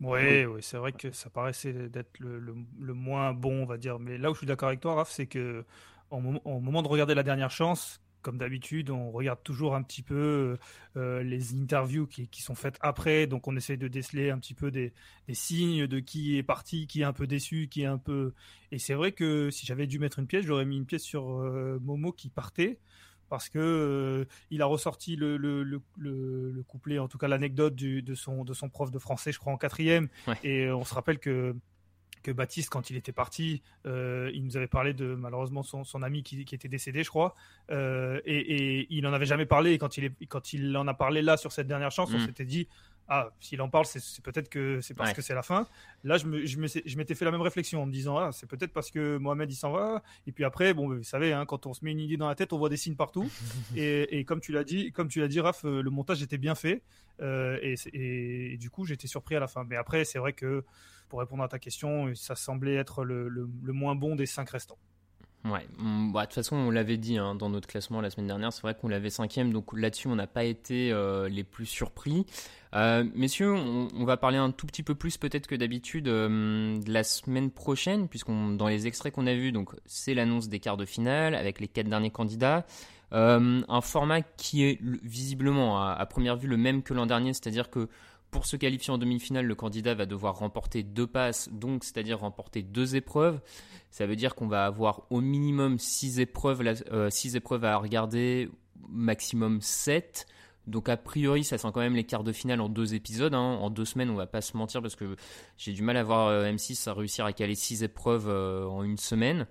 [0.00, 3.78] Ouais, oui, c'est vrai que ça paraissait d'être le, le- le moins bon, on va
[3.78, 3.98] dire.
[3.98, 5.64] Mais là où je suis d'accord avec toi, Raph, c'est que
[6.10, 10.02] moment, au moment de regarder la dernière chance, comme d'habitude, on regarde toujours un petit
[10.02, 10.58] peu
[10.96, 13.28] euh, les interviews qui, qui sont faites après.
[13.28, 14.92] Donc on essaie de déceler un petit peu des,
[15.28, 18.32] des signes de qui est parti, qui est un peu déçu, qui est un peu.
[18.72, 21.40] Et c'est vrai que si j'avais dû mettre une pièce, j'aurais mis une pièce sur
[21.40, 22.78] euh, Momo qui partait.
[23.30, 27.26] Parce que euh, il a ressorti le, le, le, le- le couplet, en tout cas
[27.26, 30.08] l'anecdote de son, de son prof de français, je crois, en quatrième.
[30.28, 30.36] Ouais.
[30.44, 31.56] Et on se rappelle que,
[32.24, 36.02] que Baptiste, quand il était parti, euh, il nous avait parlé de malheureusement son, son
[36.02, 37.36] ami qui, qui était décédé, je crois.
[37.70, 38.38] Euh, et,
[38.80, 39.72] et il n'en avait jamais parlé.
[39.72, 42.18] Et quand il, est, quand il en a parlé là sur cette dernière chance, on
[42.18, 42.26] Mm.
[42.26, 42.66] s'était dit
[43.08, 45.14] ah, s'il en parle, c'est peut-être que c'est parce Ouais.
[45.16, 45.66] que c'est la fin.
[46.04, 48.32] Là, je me- je me- je m'étais fait la même réflexion en me disant ah,
[48.32, 50.02] c'est peut-être parce que Mohamed il s'en va.
[50.26, 52.34] Et puis après, bon, vous savez, hein, quand on se met une idée dans la
[52.34, 53.28] tête, on voit des signes partout.
[53.76, 56.38] et, et comme tu l'as dit, comme tu l'as dit, Raph, euh, le montage était
[56.38, 56.82] bien fait.
[57.20, 57.74] Euh, et-
[58.52, 59.64] et du coup, j'étais surpris à la fin.
[59.64, 60.64] Mais après, c'est vrai que
[61.08, 64.50] pour répondre à ta question, ça semblait être le, le- le moins bon des cinq
[64.50, 64.78] restants.
[65.44, 68.26] Ouais, mm, bah, de toute façon, on l'avait dit hein, dans notre classement la semaine
[68.26, 71.66] dernière, c'est vrai qu'on l'avait cinquième, donc là-dessus, on n'a pas été euh, les plus
[71.66, 72.24] surpris.
[72.74, 76.90] Euh, messieurs, on, va parler un tout petit peu plus peut-être que d'habitude euh, de
[76.90, 80.78] la semaine prochaine, puisqu'on dans les extraits qu'on a vus, donc c'est l'annonce des quarts
[80.78, 82.64] de finale avec les quatre derniers candidats.
[83.12, 87.70] Un format qui est le- visiblement à première vue le même que l'an dernier, c'est-à-dire
[87.70, 87.88] que
[88.34, 92.62] pour se qualifier en demi-finale, le candidat va devoir remporter deux passes, donc c'est-à-dire remporter
[92.62, 93.40] deux épreuves.
[93.92, 96.60] Ça veut dire qu'on va avoir au minimum six épreuves,
[96.90, 97.10] euh,
[97.62, 98.50] à regarder,
[98.88, 100.26] maximum 7.
[100.66, 103.34] Donc a priori, ça sent quand même les quarts de finale en deux épisodes.
[103.34, 103.38] hein.
[103.38, 105.14] En deux semaines, on va pas se mentir parce que
[105.56, 108.82] j'ai du mal à voir euh, M6 à réussir à caler six épreuves euh, en
[108.82, 109.46] une semaine.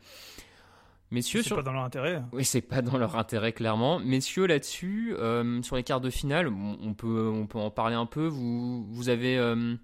[1.13, 1.57] Messieurs, C'est sur...
[1.57, 2.23] pas dans leur intérêt.
[2.31, 3.99] Oui, c'est pas dans leur intérêt clairement.
[3.99, 8.07] Messieurs, là-dessus, euh, sur les quarts de finale, on peut, on peut en parler un
[8.07, 8.25] peu.
[8.25, 9.75] Vous, vous avez euh,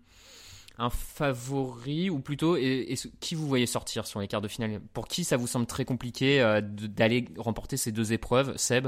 [0.79, 4.81] un favori ou plutôt, et, qui vous voyez sortir sur les quarts de finale?
[4.93, 8.87] Pour qui ça vous semble très compliqué euh, d'aller remporter ces deux épreuves, Seb?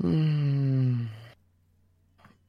[0.00, 0.94] Hmm.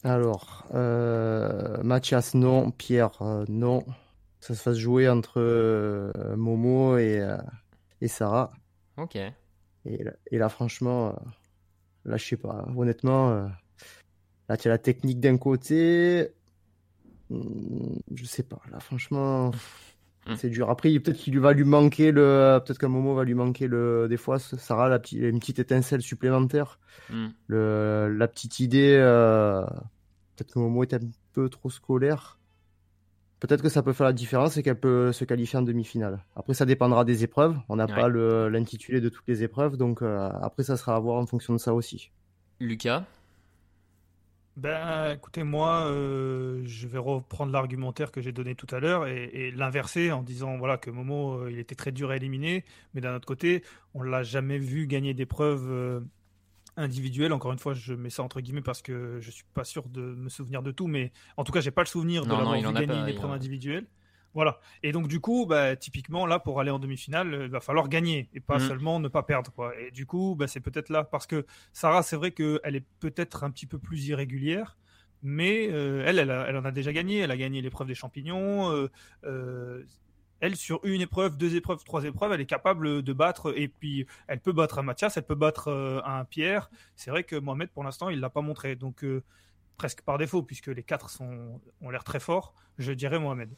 [0.05, 2.71] Alors, euh, Mathias, non.
[2.71, 3.83] Pierre, euh, non.
[4.39, 7.37] Ça se fasse jouer entre euh, Momo et, euh,
[8.01, 8.51] et Sarah.
[8.97, 9.15] Ok.
[9.15, 11.29] Et là, et là, franchement, euh,
[12.05, 12.67] là, je sais pas.
[12.75, 13.49] Honnêtement,
[14.47, 16.29] là, tu as la technique d'un côté.
[17.29, 18.61] Hmm, Je sais pas.
[18.71, 19.51] Là, franchement,
[20.35, 20.69] c'est dur.
[20.69, 22.59] Après, peut-être qu'il va lui manquer le.
[22.63, 24.07] Peut-être qu'à Momo va lui manquer le.
[24.07, 26.79] Des fois, Sarah, la petite, une petite étincelle supplémentaire.
[27.09, 27.27] Hmm.
[27.47, 28.97] Le, la petite idée.
[30.35, 30.99] Peut-être que Momo est un
[31.33, 32.38] peu trop scolaire.
[33.39, 36.19] Peut-être que ça peut faire la différence et qu'elle peut se qualifier en demi-finale.
[36.35, 37.57] Après, ça dépendra des épreuves.
[37.69, 37.95] On n'a Ouais.
[37.95, 38.09] pas
[38.49, 41.57] l'intitulé de toutes les épreuves, donc euh, après, ça sera à voir en fonction de
[41.59, 42.11] ça aussi.
[42.59, 43.05] Lucas?
[44.57, 49.29] Ben, écoutez, moi, euh, je vais reprendre l'argumentaire que j'ai donné tout à l'heure et,
[49.33, 52.99] et l'inverser en disant voilà que Momo, euh, il était très dur à éliminer, mais
[52.99, 53.63] d'un autre côté,
[53.93, 56.03] on l'a jamais vu gagner d'épreuves
[56.79, 57.33] individuelles.
[57.33, 60.01] Encore une fois, je mets ça entre guillemets parce que je suis pas sûr de
[60.01, 62.55] me souvenir de tout, mais en tout cas, j'ai pas le souvenir de Non, l'avoir
[62.55, 63.85] vu gagner une épreuve individuelle.
[64.35, 64.59] Voilà.
[64.83, 68.29] Et donc, du coup, bah, typiquement, là, pour aller en demi-finale, il va falloir gagner
[68.33, 68.67] et pas Mhm.
[68.67, 69.51] seulement ne pas perdre.
[69.51, 69.73] Quoi.
[69.79, 71.03] Et du coup, bah, c'est peut-être là.
[71.03, 74.77] Parce que Sarah, c'est vrai qu'elle est peut-être un petit peu plus irrégulière,
[75.23, 77.17] mais euh, elle, elle, a- elle en a déjà gagné.
[77.17, 78.71] Elle a gagné l'épreuve des champignons.
[78.71, 78.87] euh,
[79.25, 79.83] euh,
[80.39, 83.53] elle, sur une épreuve, deux épreuves, trois épreuves, elle est capable de battre.
[83.57, 86.69] Et puis, elle peut battre un Mathias, elle peut battre euh, un Pierre.
[86.95, 88.75] C'est vrai que Mohamed, pour l'instant, il l'a pas montré.
[88.75, 89.23] Donc, euh,
[89.77, 93.49] presque par défaut, puisque les quatre sont, ont l'air très forts, je dirais Mohamed.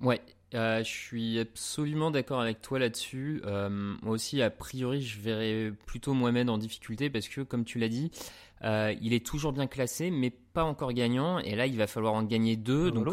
[0.00, 0.20] Ouais,
[0.54, 3.40] euh, je suis absolument d'accord avec toi là-dessus.
[3.44, 3.68] Euh,
[4.02, 7.88] moi aussi, a priori, je verrais plutôt Mohamed en difficulté parce que, comme tu l'as
[7.88, 8.10] dit,
[8.62, 11.38] euh, il est toujours bien classé, mais pas encore gagnant.
[11.38, 12.90] Et là, il va falloir en gagner deux.
[12.90, 13.08] Donc,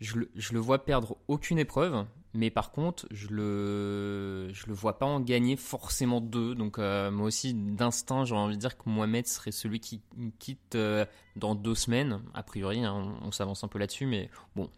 [0.00, 2.04] je, je le vois perdre aucune épreuve.
[2.34, 6.54] Mais par contre, je le, je le vois pas en gagner forcément deux.
[6.54, 10.02] Donc, euh, moi aussi, d'instinct, j'aurais envie de dire que Mohamed serait celui qui
[10.38, 11.06] quitte euh,
[11.36, 12.20] dans deux semaines.
[12.34, 14.68] A priori, hein, on, s'avance un peu là-dessus, mais bon,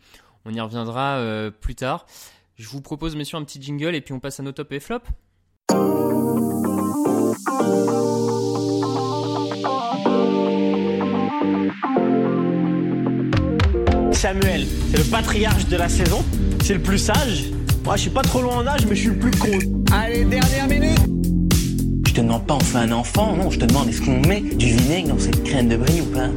[0.45, 2.07] on y reviendra euh, plus tard.
[2.55, 4.81] Je vous propose, messieurs, un petit jingle et puis on passe à nos top et
[4.81, 5.01] flop.
[14.21, 16.23] Samuel, c'est le patriarche de la saison,
[16.63, 17.47] c'est le plus sage.
[17.87, 19.49] Moi, je suis pas trop loin en âge, mais je suis le plus con.
[19.91, 20.99] Allez, dernière minute
[22.07, 24.43] Je te demande pas on fait un enfant, non, je te demande est-ce qu'on met
[24.43, 26.29] du vinaigre dans cette crème de brie ou pas?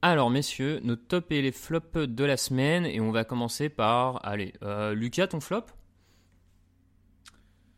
[0.00, 2.86] Alors, messieurs, nos top et les flops de la semaine.
[2.86, 4.24] Et on va commencer par.
[4.24, 5.64] Allez, euh, Lucas, ton flop?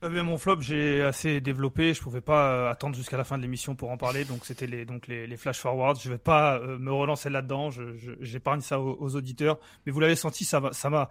[0.02, 1.92] Euh, mon flop, j'ai assez développé.
[1.92, 4.24] Je pouvais pas euh, attendre jusqu'à la fin de l'émission pour en parler.
[4.24, 5.96] Donc, c'était les, donc les, les, flash forwards.
[5.96, 7.70] Je vais pas euh, me relancer là-dedans.
[7.70, 7.82] Je,
[8.20, 9.58] j'épargne ça aux, auditeurs.
[9.84, 11.10] Mais vous l'avez senti, ça m'a, ça m'a,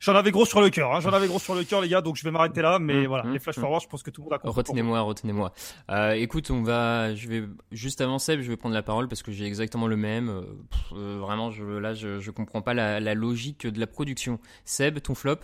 [0.00, 0.92] j'en avais gros sur le cœur.
[0.92, 1.00] Hein.
[1.00, 2.00] J'en avais gros sur le cœur, les gars.
[2.00, 2.78] Donc, je vais m'arrêter là.
[2.80, 3.60] Mais mmh, voilà, mmh, les flash mmh.
[3.60, 4.56] forwards, je pense que tout le monde a compris.
[4.56, 5.52] Retenez-moi, retenez-moi.
[6.16, 8.42] écoute, on va, je vais juste avancer.
[8.42, 10.44] Je vais prendre la parole parce que j'ai exactement le même.
[10.90, 14.40] vraiment, je, là, je, je comprends pas la, la logique de la production.
[14.64, 15.38] Seb, ton flop?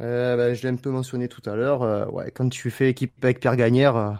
[0.00, 1.82] Euh, bah, je l'ai un peu mentionné tout à l'heure.
[1.82, 4.12] Euh, ouais, quand tu fais équipe avec Pierre Gagnère, euh,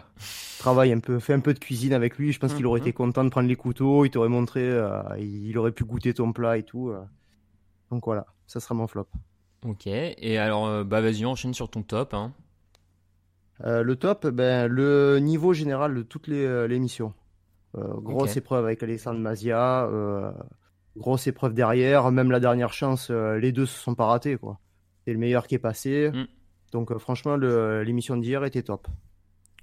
[0.59, 2.31] travaille un peu, fais un peu de cuisine avec lui.
[2.31, 2.95] Je pense qu'il aurait été mhm.
[2.95, 4.05] content de prendre les couteaux.
[4.05, 4.71] Il t'aurait montré,
[5.19, 6.93] il aurait pu goûter ton plat et tout.
[7.89, 9.07] Donc voilà, ça sera mon flop.
[9.65, 9.87] Ok.
[9.87, 12.13] Et alors, bah vas-y, enchaîne sur ton top.
[12.13, 12.33] Hein.
[13.59, 17.13] le top, ben le niveau général de toutes les, les missions.
[17.75, 19.89] grosse épreuve avec Alexandre Mazia.
[20.95, 22.11] grosse épreuve derrière.
[22.11, 24.59] Même la dernière chance, les deux se sont pas ratés quoi.
[25.05, 26.11] C'est le meilleur qui est passé.
[26.13, 26.27] Mm.
[26.71, 28.87] Donc euh, franchement, l'émission d'hier était top.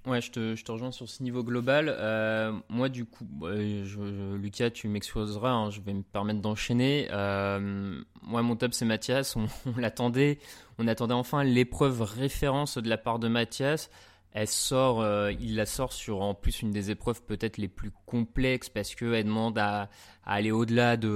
[0.06, 1.94] Ouais, je te, je te, rejoins sur ce niveau global.
[1.94, 7.08] Euh, moi, du coup, Lucas, tu m'exposeras, hein, je vais me permettre d'enchaîner.
[7.10, 9.36] Euh, moi, mon top, c'est Mathias.
[9.36, 10.38] On, l'attendait.
[10.78, 13.90] On attendait enfin l'épreuve référence de la part de Mathias.
[14.32, 18.68] Elle sort, il la sort sur en plus une des épreuves peut-être les plus complexes
[18.68, 19.90] parce qu'elle demande à,
[20.24, 21.08] aller au-delà de,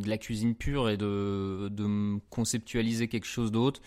[0.00, 3.82] de, la cuisine pure et de, de conceptualiser quelque chose d'autre.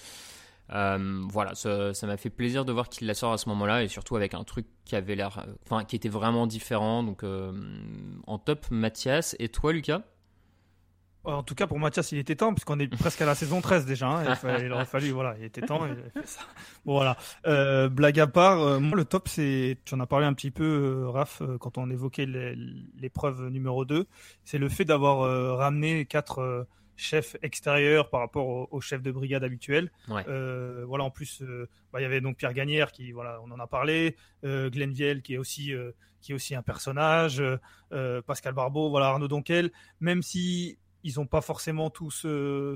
[0.71, 3.87] Euh, voilà, ça, m'a fait plaisir de voir qu'il la sort à ce moment-là et
[3.87, 5.45] surtout avec un truc qui avait l'air,
[5.87, 7.03] qui était vraiment différent.
[7.03, 7.51] Donc, euh,
[8.25, 9.35] en top, Mathias.
[9.39, 10.01] Et toi, Lucas?
[11.25, 13.85] En tout cas, pour Mathias, il était temps, puisqu'on est presque à la saison 13
[13.85, 14.07] déjà.
[14.07, 15.85] Hein, il, aurait fallu, voilà, il était temps.
[15.85, 16.41] Il fait ça.
[16.85, 17.17] Bon, voilà.
[17.47, 21.07] Euh, blague à part, moi, le top, c'est, tu en as parlé un petit peu,
[21.07, 24.05] Raph, quand on évoquait l'épreuve numéro 2,
[24.43, 29.91] c'est le fait d'avoir ramené quatre chef extérieur par rapport au, chef de brigade habituel.
[30.09, 33.51] Euh, voilà, en plus, euh, bah, il y avait donc Pierre Gagnère qui, voilà, on
[33.51, 35.73] en a parlé, euh, Glenn Viel qui est aussi
[36.21, 37.43] qui est aussi un personnage,
[38.25, 42.25] Pascal Barbeau, voilà Arnaud Donquel, même si ils n'ont pas forcément tous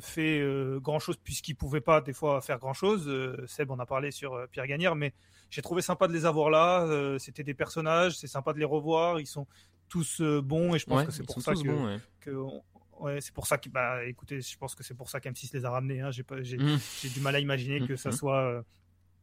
[0.01, 0.41] fait
[0.81, 3.11] grand chose puisqu'ils pouvaient pas des fois faire grand chose.
[3.47, 5.13] Seb en a parlé sur Pierre Gagnère, mais
[5.49, 7.17] j'ai trouvé sympa de les avoir là.
[7.17, 9.19] C'était des personnages, c'est sympa de les revoir.
[9.19, 9.47] Ils sont
[9.89, 12.39] tous bons et je pense que c'est pour ça que,
[12.99, 15.65] Ouais, c'est pour ça que, bah, écoutez, je pense que c'est pour ça qu'M6 les
[15.65, 16.01] a ramenés.
[16.01, 16.11] Hein.
[16.11, 16.79] J'ai, mmh.
[17.01, 18.13] j'ai, du mal à imaginer que ça mmh.
[18.13, 18.61] soit euh,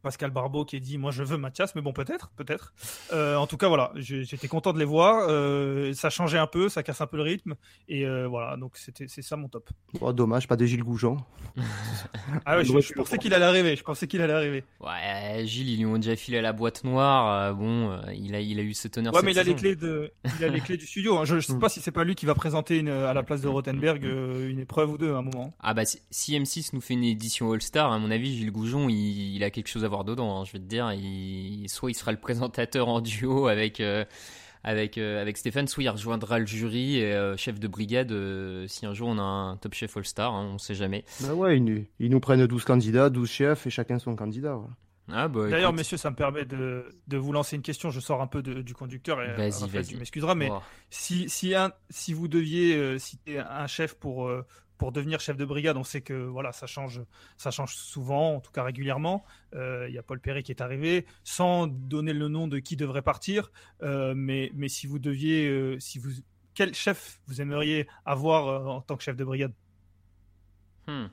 [0.01, 2.73] Pascal Barbeau qui a dit moi je veux Mathias, mais bon peut-être, peut-être.
[3.11, 5.27] Euh, en tout cas voilà, j'étais content de les voir.
[5.29, 7.55] Euh, ça changeait un peu, ça casse un peu le rythme
[7.89, 9.69] et euh, voilà donc c'était c'est ça mon top.
[10.01, 11.17] Oh, dommage, pas de Gilles Goujon.
[12.45, 14.63] ah ouais, je, pensais qu'il allait arriver, je pensais qu'il allait arriver.
[14.79, 17.53] Ouais, Gilles ils lui ont déjà filé à la boîte noire.
[17.55, 19.13] bon, il a il a eu cette honneur.
[19.13, 21.17] Ouais, mais il a les clés de il a les clés du studio.
[21.17, 21.25] Hein.
[21.25, 23.47] Je, sais pas si c'est pas lui qui va présenter une, à la place de
[23.47, 25.53] Rothenberg une épreuve ou deux à un moment.
[25.59, 28.89] Ah bah si, M6 nous fait une édition All Star, à mon avis Gilles Goujon
[28.89, 30.39] il, il a quelque chose à voir dedans.
[30.39, 34.05] Hein, je vais te dire, il, soit il sera le présentateur en duo avec euh,
[34.63, 38.13] avec euh, avec Stéphane, soit il rejoindra le jury et euh, chef de brigade
[38.67, 41.05] si un jour on a un top chef All Star, hein, on sait jamais.
[41.21, 44.59] Bah ouais, ils, nous prennent 12 candidats, 12 chefs et chacun son candidat.
[45.09, 47.91] Ah bah, D'ailleurs, messieurs, ça me permet de, de, vous lancer une question.
[47.91, 49.85] Je sors un peu de, du conducteur et vas-y, vas-y.
[49.85, 50.49] tu m'excuseras, mais
[50.89, 54.29] si, si, un, si vous deviez citer un chef pour,
[54.77, 57.01] pour devenir chef de brigade, on sait que voilà, ça change,
[57.37, 59.25] ça change souvent, en tout cas régulièrement.
[59.55, 62.75] Euh, il y a Paul Perret qui est arrivé, sans donner le nom de qui
[62.75, 63.51] devrait partir.
[63.81, 66.11] Euh, mais, mais si vous deviez, euh, si vous,
[66.53, 69.53] quel chef vous aimeriez avoir en tant que chef de brigade?
[70.87, 71.07] Hmm.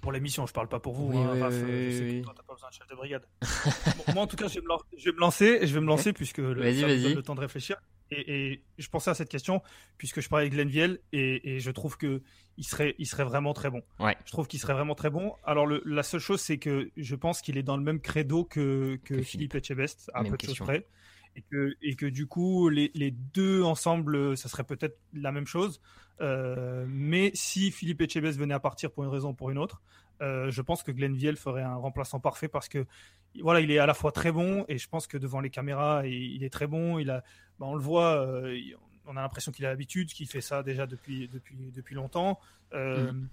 [0.00, 1.10] Pour l'émission, je parle pas pour vous.
[1.10, 3.26] Oui, hein, je sais que toi, pas besoin de chef de brigade.
[4.14, 6.86] moi, en tout cas, je vais me, lancer, je vais me lancer puisque le, ça
[6.86, 7.76] me donne le temps de réfléchir.
[8.10, 9.62] Et, je pensais à cette question
[9.98, 12.22] puisque je parlais avec Glenn et, et je trouve que
[12.58, 13.82] il serait, il serait vraiment très bon.
[13.98, 14.16] Ouais.
[14.24, 15.34] Je trouve qu'il serait vraiment très bon.
[15.44, 18.98] Alors la seule chose, c'est que je pense qu'il est dans le même credo que,
[19.04, 20.86] que, Philippe Etchebest, à peu de choses près.
[21.34, 25.46] Et que, et que du coup, les, les deux ensemble, ça serait peut-être la même
[25.46, 25.82] chose.
[26.22, 29.82] Euh, mais si Philippe Etchebest venait à partir pour une raison ou pour une autre,
[30.22, 32.86] euh, je pense que Glenn Viel ferait un remplaçant parfait parce que
[33.42, 36.06] voilà, il est à la fois très bon et je pense que devant les caméras,
[36.06, 36.98] il, est très bon.
[36.98, 37.22] Il a,
[37.58, 38.58] bah, on le voit, euh,
[39.06, 42.38] on a l'impression qu'il a l'habitude, qu'il fait ça déjà depuis, depuis, depuis longtemps.
[42.74, 43.28] Euh, mm.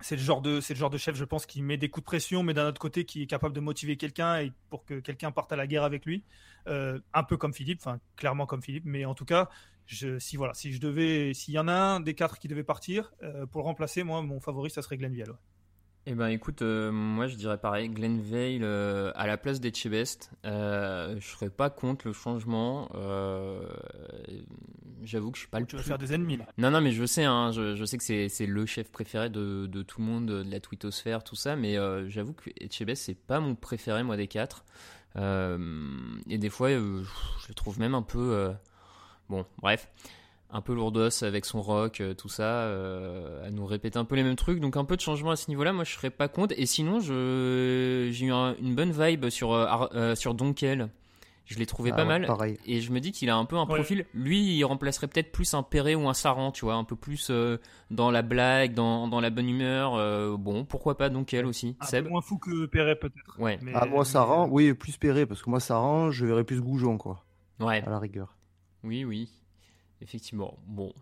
[0.00, 2.04] C'est le genre de, c'est le genre de chef, je pense, qui met des coups
[2.04, 5.00] de pression, mais d'un autre côté, qui est capable de motiver quelqu'un et pour que
[5.00, 6.22] quelqu'un parte à la guerre avec lui,
[6.68, 9.48] euh, un peu comme Philippe, enfin clairement comme Philippe, mais en tout cas,
[9.86, 12.62] je, si voilà, si je devais, s'il y en a un des quatre qui devait
[12.62, 13.12] partir
[13.50, 15.34] pour le remplacer, moi, mon favori, ça serait Glenn Vial.
[16.10, 20.30] Eh ben écoute, euh, moi je dirais pareil, Glenn Vale euh, à la place d'Etchebest,
[20.46, 22.88] euh, je serais pas contre le changement.
[22.94, 23.60] euh,
[25.02, 26.46] J'avoue que je suis pas le Tu vas plus- faire des ennemis là.
[26.56, 29.66] Non, non, mais je sais, hein, je, je sais que c'est le chef préféré de,
[29.66, 31.76] de tout le monde, de la twittosphère, tout ça, mais
[32.08, 34.64] j'avoue que Etchebest, c'est pas mon préféré, moi, des quatre.
[35.16, 38.50] Et des fois, je le trouve même un peu.
[39.28, 39.88] bon, bref.
[40.50, 44.14] Un peu lourdos avec son rock, euh, tout ça, euh, à nous répéter un peu
[44.16, 44.60] les mêmes trucs.
[44.60, 46.54] Donc un peu de changement à ce niveau-là, moi je serais pas contre.
[46.56, 50.88] Et sinon, je j'ai eu un- une bonne vibe sur euh, euh, sur Donkel.
[51.44, 52.26] Je l'ai trouvé Ah pas ouais, mal.
[52.26, 52.58] pareil.
[52.66, 53.74] Et je me dis qu'il a un peu un Ouais.
[53.74, 54.04] profil.
[54.12, 57.28] Lui, il remplacerait peut-être plus un Perret ou un Saran, tu vois, un peu plus
[57.30, 57.56] euh,
[57.90, 59.94] dans la blague, dans, dans la bonne humeur.
[59.96, 61.74] euh, bon, pourquoi pas Donkel aussi.
[61.80, 63.38] Un Seb peu moins fou que Perret peut-être.
[63.38, 63.58] Ouais.
[63.62, 66.60] Mais- Ah, moi, rend, oui, plus Perret, parce que moi, ça rend, je verrais plus
[66.60, 67.24] Goujon, quoi,
[67.60, 67.82] Ouais.
[67.86, 68.36] à la rigueur.
[68.84, 69.30] Oui, oui.
[70.00, 70.56] Effectivement.
[70.66, 70.92] Bon.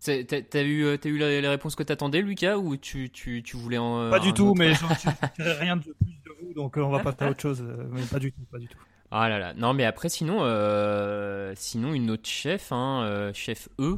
[0.00, 3.78] T'as eu, euh, t'as eu les réponses que t'attendais, Lucas, ou tu, tu, tu voulais
[3.78, 4.08] en.
[4.10, 4.72] Pas du tout, autre mais
[5.36, 5.92] dirai rien de plus
[6.24, 7.60] de vous, donc euh, on va passer à autre chose.
[7.62, 8.78] euh, Mais pas du tout, pas du tout.
[9.10, 9.54] Ah là là.
[9.54, 13.96] Non, mais après, sinon, euh, sinon une autre chef, hein, euh, chef E,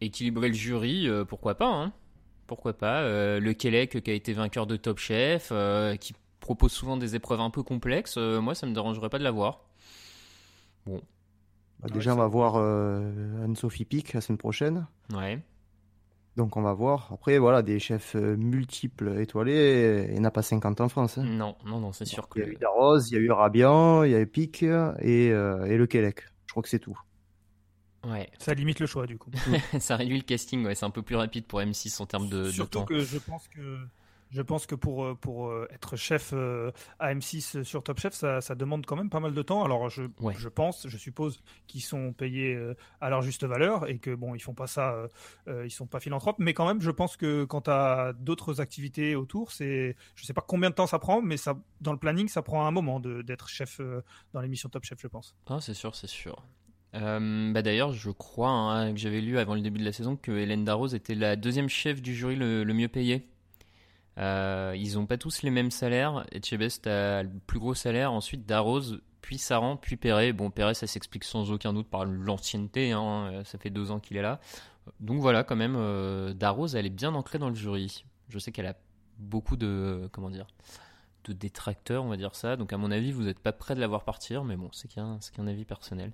[0.00, 1.92] équilibrer le jury, euh, pourquoi pas, hein.
[2.48, 3.02] Pourquoi pas.
[3.38, 5.52] le Québec qui a été vainqueur de Top Chef,
[6.00, 9.60] qui propose souvent des épreuves un peu complexes, moi, ça me dérangerait pas de l'avoir.
[10.84, 11.00] Bon.
[11.82, 14.86] Bah, déjà, on va voir euh, Anne-Sophie Pic la semaine prochaine.
[15.12, 15.40] Ouais.
[16.36, 17.10] Donc, on va voir.
[17.12, 21.18] Après, voilà, des chefs euh, multiples étoilés, il n'y en a pas 50 en France.
[21.18, 21.24] hein.
[21.24, 22.38] Non, non, non, c'est sûr que.
[22.40, 24.62] Il y a eu Darroze, il y a eu Rabian, il y a eu Pic
[24.62, 26.24] et, euh, et le Québec.
[26.46, 26.98] Je crois que c'est tout.
[28.06, 28.30] Ouais.
[28.38, 29.30] Ça limite le choix du coup.
[29.78, 32.44] ça réduit le casting, ouais, c'est un peu plus rapide pour M6 en termes de,
[32.44, 32.84] de Surtout temps.
[32.84, 33.78] que je pense que
[34.32, 38.14] je pense que pour euh, pour euh, être chef euh, à M6 sur Top Chef,
[38.14, 39.62] ça, ça demande quand même pas mal de temps.
[39.64, 40.34] Alors je Ouais.
[40.36, 42.58] je pense, je suppose qu'ils sont payés
[43.00, 44.96] à leur juste valeur et que bon ils font pas ça,
[45.46, 49.14] ils sont pas philanthropes, mais quand même je pense que quand tu as d'autres activités
[49.14, 52.28] autour, c'est je sais pas combien de temps ça prend, mais ça dans le planning
[52.28, 53.80] ça prend un moment de- d'être chef
[54.32, 55.36] dans l'émission Top Chef, je pense.
[55.46, 56.42] Ah, c'est sûr, c'est sûr.
[56.94, 60.14] Euh, bah d'ailleurs, je crois hein, que j'avais lu avant le début de la saison
[60.16, 63.28] que Hélène Darroze était la deuxième chef du jury le, le mieux payé.
[64.18, 66.24] Euh, ils ont pas tous les mêmes salaires.
[66.32, 70.32] Etchebest a le plus gros salaire, ensuite Darroze, puis Saran, puis Perret.
[70.32, 74.00] Bon, Perret, ça s'explique sans aucun doute par l'ancienneté, hein, euh, ça fait deux ans
[74.00, 74.40] qu'il est là.
[75.00, 76.34] Donc voilà, quand même, euh,
[76.74, 78.04] elle est bien ancrée dans le jury.
[78.28, 78.74] Je sais qu'elle a
[79.18, 80.46] beaucoup de, comment dire,
[81.24, 82.56] de détracteurs, on va dire ça.
[82.56, 84.88] Donc à mon avis, vous n'êtes pas prêt de la voir partir, mais bon, c'est
[84.88, 86.12] qu'un qu'un avis personnel.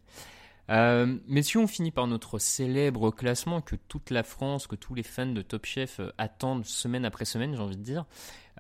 [0.71, 5.03] Euh, messieurs, on finit par notre célèbre classement que toute la France, que tous les
[5.03, 8.05] fans de Top Chef euh, attendent semaine après semaine, j'ai envie de dire.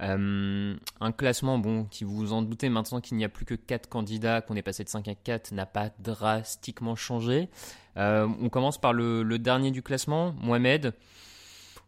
[0.00, 3.54] Euh, un classement, bon, qui vous vous en doutez maintenant qu'il n'y a plus que
[3.54, 7.48] 4 candidats, qu'on est passé de 5 à 4, n'a pas drastiquement changé.
[7.96, 10.94] On commence par le, dernier du classement, Mohamed.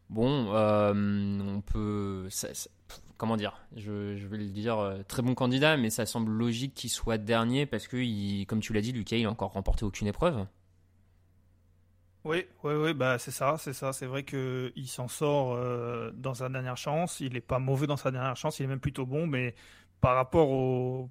[0.08, 2.28] Bon, on peut.
[3.20, 6.72] Comment dire je, je vais le dire, euh, très bon candidat, mais ça semble logique
[6.72, 9.84] qu'il soit dernier parce que, il, comme tu l'as dit, Lucas, il a encore remporté
[9.84, 10.46] aucune épreuve.
[12.24, 13.92] Oui, oui, oui, bah c'est ça, c'est ça.
[13.92, 17.20] C'est vrai que il s'en sort euh, dans sa dernière chance.
[17.20, 18.58] Il est pas mauvais dans sa dernière chance.
[18.58, 19.54] Il est même plutôt bon, mais
[20.00, 21.10] par rapport au,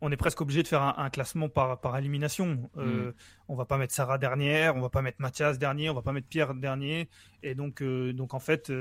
[0.00, 2.68] on est presque obligé de faire un, un classement par par élimination.
[2.76, 3.12] Euh,
[3.46, 6.12] On va pas mettre Sarah dernière, on va pas mettre Mathias dernier, on va pas
[6.12, 7.08] mettre Pierre dernier,
[7.44, 8.72] et donc euh, donc en fait.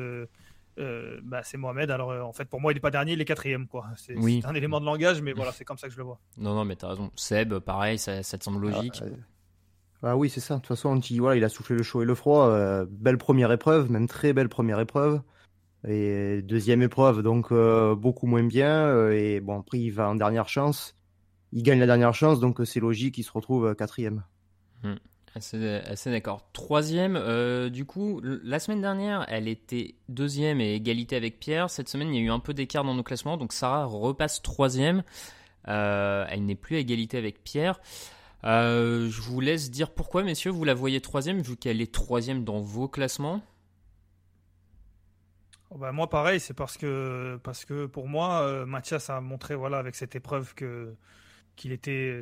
[0.77, 0.81] Euh,
[1.17, 1.91] euh, bah, c'est Mohamed.
[1.91, 3.87] Alors, euh, en fait, pour moi, il est pas dernier, il est quatrième, quoi.
[3.95, 4.39] C'est Oui.
[4.41, 6.19] c'est un élément de langage, mais voilà, c'est comme ça que je le vois.
[6.37, 7.11] Non, non, mais t'as raison.
[7.15, 9.01] Seb, pareil, ça, ça te semble logique?
[10.01, 10.55] Ah oui, c'est ça.
[10.55, 12.47] De toute façon, on dit, voilà, il a soufflé le chaud et le froid.
[12.47, 15.21] euh, belle première épreuve, même très belle première épreuve.
[15.87, 18.85] Et deuxième épreuve, donc euh, beaucoup moins bien.
[18.87, 20.95] euh, et bon, après, il va en dernière chance.
[21.51, 24.23] Il gagne la dernière chance, donc euh, c'est logique qu'il se retrouve euh, quatrième.
[24.83, 24.95] Hmm.
[25.35, 26.47] Assez, d'accord.
[26.53, 31.71] Troisième, euh, du coup, la semaine dernière, elle était deuxième et égalité avec Pierre.
[31.71, 34.43] Cette semaine, il y a eu un peu d'écart dans nos classements, donc Sarah repasse
[34.43, 35.03] troisième.
[35.67, 37.79] Euh, elle n'est plus égalité avec Pierre.
[38.43, 42.43] Euh, je vous laisse dire pourquoi, messieurs, vous la voyez troisième, vu qu'elle est troisième
[42.43, 43.41] dans vos classements.
[45.71, 49.79] Oh bah, moi, pareil, c'est parce que, parce que pour moi, Mathias a montré voilà,
[49.79, 50.93] avec cette épreuve que,
[51.55, 52.21] qu'il était.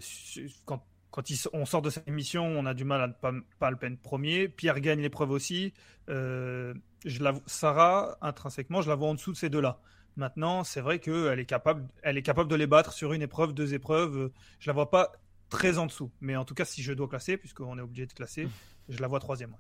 [1.12, 3.70] Quand il on sort de cette émission, on a du mal à ne pas, pas
[3.70, 4.47] le peine premier.
[4.47, 5.74] Pierre gagne l'épreuve aussi.
[6.09, 6.74] Euh,
[7.05, 9.80] je la, Sarah, intrinsèquement, je la vois en dessous de ces deux-là.
[10.18, 13.53] Maintenant, c'est vrai qu'elle est, capable, elle est capable de les battre sur une épreuve,
[13.53, 14.32] deux épreuves.
[14.59, 15.12] Je la vois pas
[15.49, 16.12] très en dessous.
[16.22, 18.47] Mais en tout cas, si je dois classer, puisqu'on est obligé de classer,
[18.89, 19.51] je la vois troisième.
[19.51, 19.57] ouais.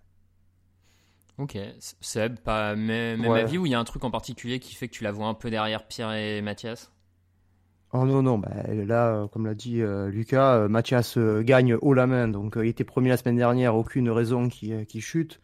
[1.37, 1.57] Ok,
[2.01, 3.41] Seb, pas même, même Ouais.
[3.41, 5.27] avis ou il y a un truc en particulier qui fait que tu la vois
[5.27, 6.91] un peu derrière Pierre et Mathias?
[7.93, 11.93] Oh non, non, bah, là, comme l'a dit euh, Lucas, euh, Mathias euh, gagne haut
[11.93, 12.29] la main.
[12.29, 15.39] Donc, il était premier la semaine dernière, aucune raison qu'il qu'il chute.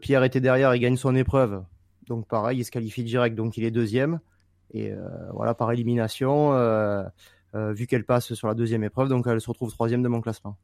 [0.00, 1.62] Pierre était derrière, il gagne son épreuve.
[2.08, 4.18] Donc pareil, il se qualifie direct, donc il est deuxième.
[4.74, 4.92] Et
[5.32, 6.50] voilà, par élimination,
[7.54, 10.56] vu qu'elle passe sur la deuxième épreuve, donc elle se retrouve troisième de mon classement.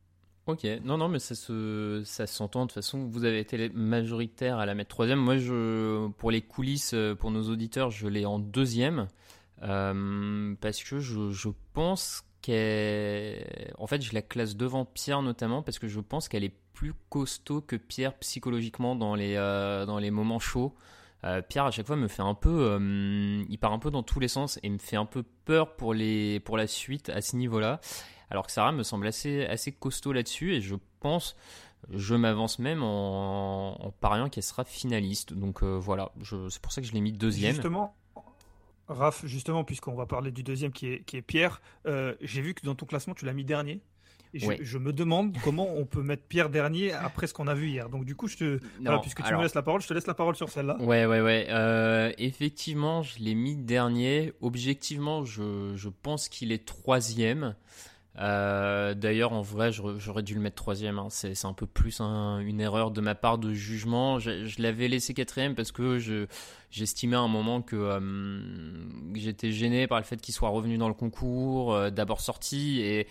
[0.49, 2.63] Ok, non, non, mais ça se, ça s'entend.
[2.63, 5.21] De toute façon, vous avez été majoritaire à la mettre troisième.
[5.21, 5.37] Moi,
[6.19, 9.07] pour les coulisses, pour nos auditeurs, je l'ai en deuxième.
[9.61, 16.01] Parce que je, pense en fait, je la classe devant Pierre notamment parce que je
[16.01, 20.75] pense qu'elle est plus costaud que Pierre psychologiquement dans les, euh, dans les moments chauds.
[21.23, 24.03] Euh, Pierre à chaque fois me fait un peu, euh, il part un peu dans
[24.03, 27.23] tous les sens et me fait un peu peur pour les, pour la suite à
[27.23, 27.81] ce niveau-là.
[28.31, 31.37] Alors que Sarah me semble assez, assez costaud là-dessus et je pense,
[31.91, 35.33] je m'avance même en, pariant qu'elle sera finaliste.
[35.33, 37.55] Donc voilà, c'est pour ça que je l'ai mis deuxième.
[37.55, 37.95] Justement,
[38.89, 42.55] Raph, justement, puisqu'on va parler du deuxième qui est, qui est Pierre, euh, j'ai vu
[42.55, 43.81] que dans ton classement, tu l'as mis dernier.
[44.35, 47.69] Et je, me demande comment on peut mettre Pierre dernier après ce qu'on a vu
[47.69, 47.89] hier.
[47.89, 48.61] Donc du coup, je te,
[49.01, 50.77] puisque tu me laisses la parole, je te laisse la parole sur celle-là.
[50.81, 51.47] Ouais, ouais, ouais.
[51.51, 54.33] Euh, effectivement, je l'ai mis dernier.
[54.41, 57.55] Objectivement, je, je pense qu'il est troisième.
[58.19, 60.99] Euh, d'ailleurs, en vrai, j'aurais dû le mettre troisième.
[60.99, 61.09] Hein.
[61.11, 64.19] C'est un peu plus une erreur de ma part de jugement.
[64.19, 65.99] Je, l'avais laissé quatrième parce que
[66.71, 70.89] j'estimais à un moment que euh, j'étais gêné par le fait qu'il soit revenu dans
[70.89, 73.07] le concours, euh, d'abord sorti, et,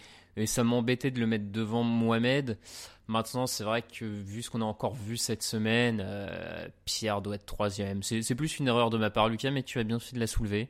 [0.48, 2.58] ça m'embêtait de le mettre devant Mohamed.
[3.08, 6.04] Maintenant, c'est vrai que vu ce qu'on a encore vu cette semaine,
[6.86, 8.02] Pierre doit être troisième.
[8.02, 10.26] C'est plus une erreur de ma part, Lucas, mais tu as bien fait de la
[10.26, 10.70] soulever.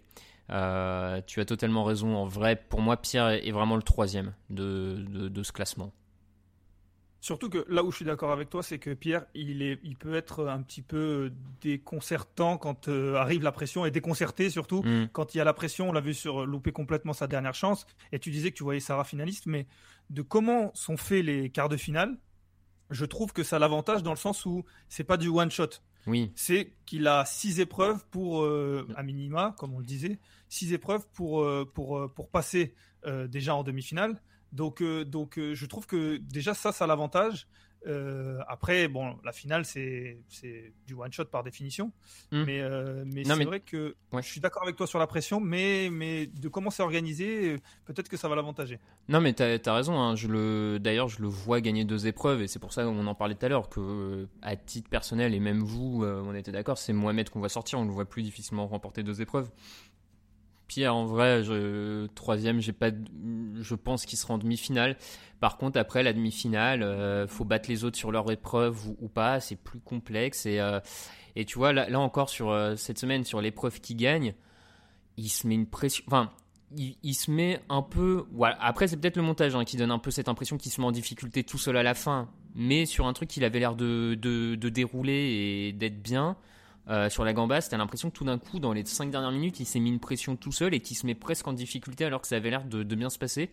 [0.49, 2.15] Euh, tu as totalement raison.
[2.15, 4.97] En vrai, pour moi, Pierre est vraiment le troisième de,
[5.29, 5.93] de, ce classement.
[7.21, 9.95] Surtout que là où je suis d'accord avec toi, c'est que Pierre, il, est, il
[9.95, 11.31] peut être un petit peu
[11.61, 15.07] déconcertant quand euh, arrive la pression et déconcerté surtout mm.
[15.13, 15.89] quand il y a la pression.
[15.89, 17.87] On l'a vu sur louper complètement sa dernière chance.
[18.11, 19.67] Et tu disais que tu voyais Sarah finaliste, mais
[20.09, 22.17] de comment sont faits les quarts de finale,
[22.89, 25.69] je trouve que ça a l'avantage dans le sens où c'est pas du one shot.
[26.07, 26.31] Oui.
[26.35, 31.07] C'est qu'il a six épreuves pour, euh, à minima, comme on le disait, six épreuves
[31.13, 32.73] pour, euh, pour, euh, pour passer
[33.27, 34.21] déjà en demi-finale.
[34.53, 37.49] Donc, donc je trouve que déjà ça, ça a l'avantage.
[37.85, 40.17] Euh, après, bon, la finale, c'est
[40.87, 41.91] du one shot par définition.
[42.31, 42.43] Hmm.
[42.43, 45.89] Mais, euh, mais c'est vrai que je suis d'accord avec toi sur la pression, mais,
[45.91, 48.79] mais de comment c'est organisé, peut-être que ça va l'avantager.
[49.09, 49.99] Non, mais tu as, raison.
[49.99, 50.15] Hein.
[50.79, 53.45] D'ailleurs, je le vois gagner deux épreuves, et c'est pour ça qu'on en parlait tout
[53.45, 57.29] à l'heure, que à titre personnel, et même vous, euh, on était d'accord, c'est Mohamed
[57.29, 59.49] qu'on va sortir, on le voit plus difficilement remporter deux épreuves.
[60.87, 61.41] En vrai,
[62.15, 62.89] troisième, j'ai pas,
[63.59, 64.97] je pense qu'il sera en demi-finale.
[65.43, 69.09] Par contre, après la demi-finale, il euh, faut battre les autres sur leur épreuve ou,
[69.09, 69.41] pas.
[69.41, 70.45] C'est plus complexe.
[70.45, 70.79] Et, euh,
[71.45, 74.35] tu vois, là, encore, sur euh, cette semaine, sur l'épreuve qui gagne,
[75.17, 76.03] il se met une pression.
[76.07, 76.31] Enfin,
[76.77, 78.25] il, se met un peu.
[78.31, 78.57] Voilà.
[78.61, 80.87] Après, c'est peut-être le montage hein, qui donne un peu cette impression qu'il se met
[80.87, 82.29] en difficulté tout seul à la fin.
[82.55, 86.37] Mais sur un truc qu'il avait l'air de, de dérouler et d'être bien.
[86.89, 89.59] Euh, sur la gambasse, t'as l'impression que tout d'un coup, dans les 5 dernières minutes,
[89.59, 92.21] il s'est mis une pression tout seul et qu'il se met presque en difficulté alors
[92.21, 93.51] que ça avait l'air de, bien se passer.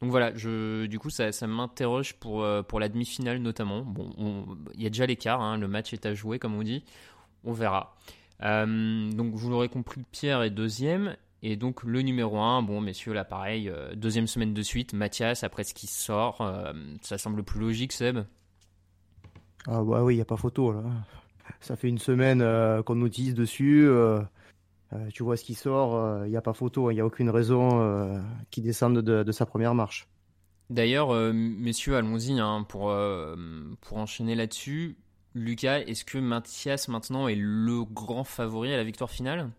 [0.00, 3.82] Donc voilà, je, du coup, ça, m'interroge pour, euh, pour la demi-finale notamment.
[3.82, 6.84] Bon, il y a déjà l'écart, hein, le match est à jouer, comme on dit.
[7.44, 7.96] On verra.
[8.42, 11.16] Euh, donc vous l'aurez compris, Pierre est deuxième.
[11.42, 15.62] Et donc le numéro 1, bon messieurs, là pareil, deuxième semaine de suite, Mathias, après
[15.62, 16.38] ce qui sort,
[17.02, 18.24] ça semble plus logique, Seb?
[19.68, 20.82] Ah bah oui, il n'y a pas photo là
[21.60, 23.86] ça fait une semaine euh, qu'on nous utilise dessus.
[23.86, 24.20] Euh,
[24.92, 27.30] euh, tu vois ce qui sort, il n'y a pas photo, il n'y a aucune
[27.30, 30.08] raison qui descende de, sa première marche.
[30.70, 32.94] D'ailleurs, messieurs, allons-y hein, pour,
[33.80, 34.96] pour enchaîner là-dessus.
[35.34, 39.50] Lucas, est-ce que Mathias maintenant est le grand favori à la victoire finale?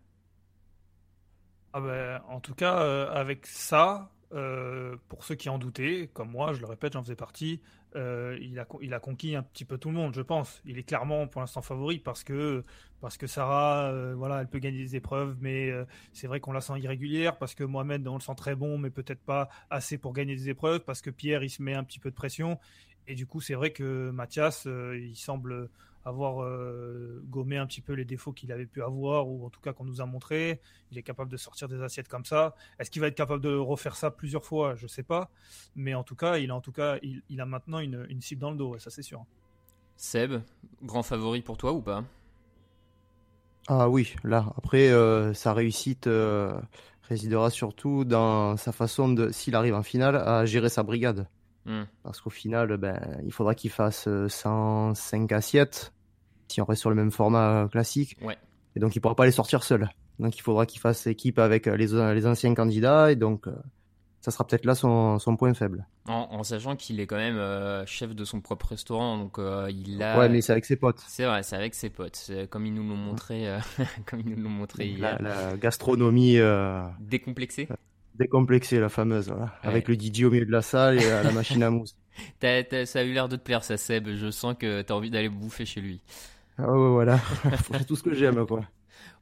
[1.74, 2.78] Ah ben, En tout cas,
[3.10, 7.60] avec ça, pour ceux qui en doutaient, comme moi, je le répète, j'en faisais partie,
[7.96, 10.62] euh, il, a, il a conquis un petit peu tout le monde, je pense.
[10.66, 12.64] Il est clairement pour l'instant favori parce que,
[13.02, 16.52] parce que Sarah, euh, voilà, elle peut gagner des épreuves, mais euh, c'est vrai qu'on
[16.52, 19.98] la sent irrégulière parce que Mohamed, on le sent très bon, mais peut-être pas assez
[19.98, 22.60] pour gagner des épreuves parce que Pierre, il se met un petit peu de pression.
[23.08, 25.70] Et du coup, c'est vrai que Mathias, il semble
[26.08, 29.60] avoir euh, gommé un petit peu les défauts qu'il avait pu avoir, ou en tout
[29.60, 30.62] cas qu'on nous a montré.
[30.92, 32.56] Il est capable de sortir des assiettes comme ça.
[32.80, 34.76] Est-ce qu'il va être capable de refaire ça plusieurs fois?
[34.76, 35.30] Je ne sais pas.
[35.76, 38.42] Mais en tout cas, il a, en tout cas, il, a maintenant une, une, cible
[38.42, 39.26] dans le dos, ça c'est sûr.
[39.98, 40.42] Seb,
[40.82, 42.04] grand favori pour toi ou pas?
[43.68, 46.58] Ah oui, là, après, euh, sa réussite euh,
[47.04, 51.28] résidera surtout dans sa façon de, s'il arrive en finale, à gérer sa brigade.
[51.66, 51.84] Hmm.
[52.04, 55.92] Parce qu'au final, ben, il faudra qu'il fasse 105 assiettes
[56.48, 58.18] si on reste sur le même format euh, classique.
[58.76, 59.90] Et donc, il ne pourra pas les sortir seul.
[60.20, 63.12] Donc, il faudra qu'il fasse équipe avec euh, les, les anciens candidats.
[63.12, 63.54] Et donc, euh,
[64.28, 65.86] ça sera peut-être là son, son, point faible.
[66.08, 69.72] En, en sachant qu'il est quand même euh, chef de son propre restaurant, donc euh,
[69.72, 70.20] il a.
[70.20, 71.02] Ouais, mais c'est avec ses potes.
[71.08, 73.60] C'est vrai, c'est avec ses potes, comme ils nous l'ont montré, euh,
[74.06, 75.22] comme ils nous l'ont montré la, hier.
[75.22, 76.40] La gastronomie.
[77.00, 77.70] Décomplexée.
[78.16, 79.46] Décomplexée, la fameuse, voilà.
[79.46, 79.70] Ouais.
[79.70, 81.96] Avec le Didier au milieu de la salle et la machine à mousse.
[82.42, 84.10] Ça a eu l'air de te plaire, ça, Seb.
[84.16, 86.02] Je sens que t'as envie d'aller bouffer chez lui.
[86.58, 87.20] Ah ouais, voilà.
[87.72, 88.62] c'est tout ce que j'aime, quoi.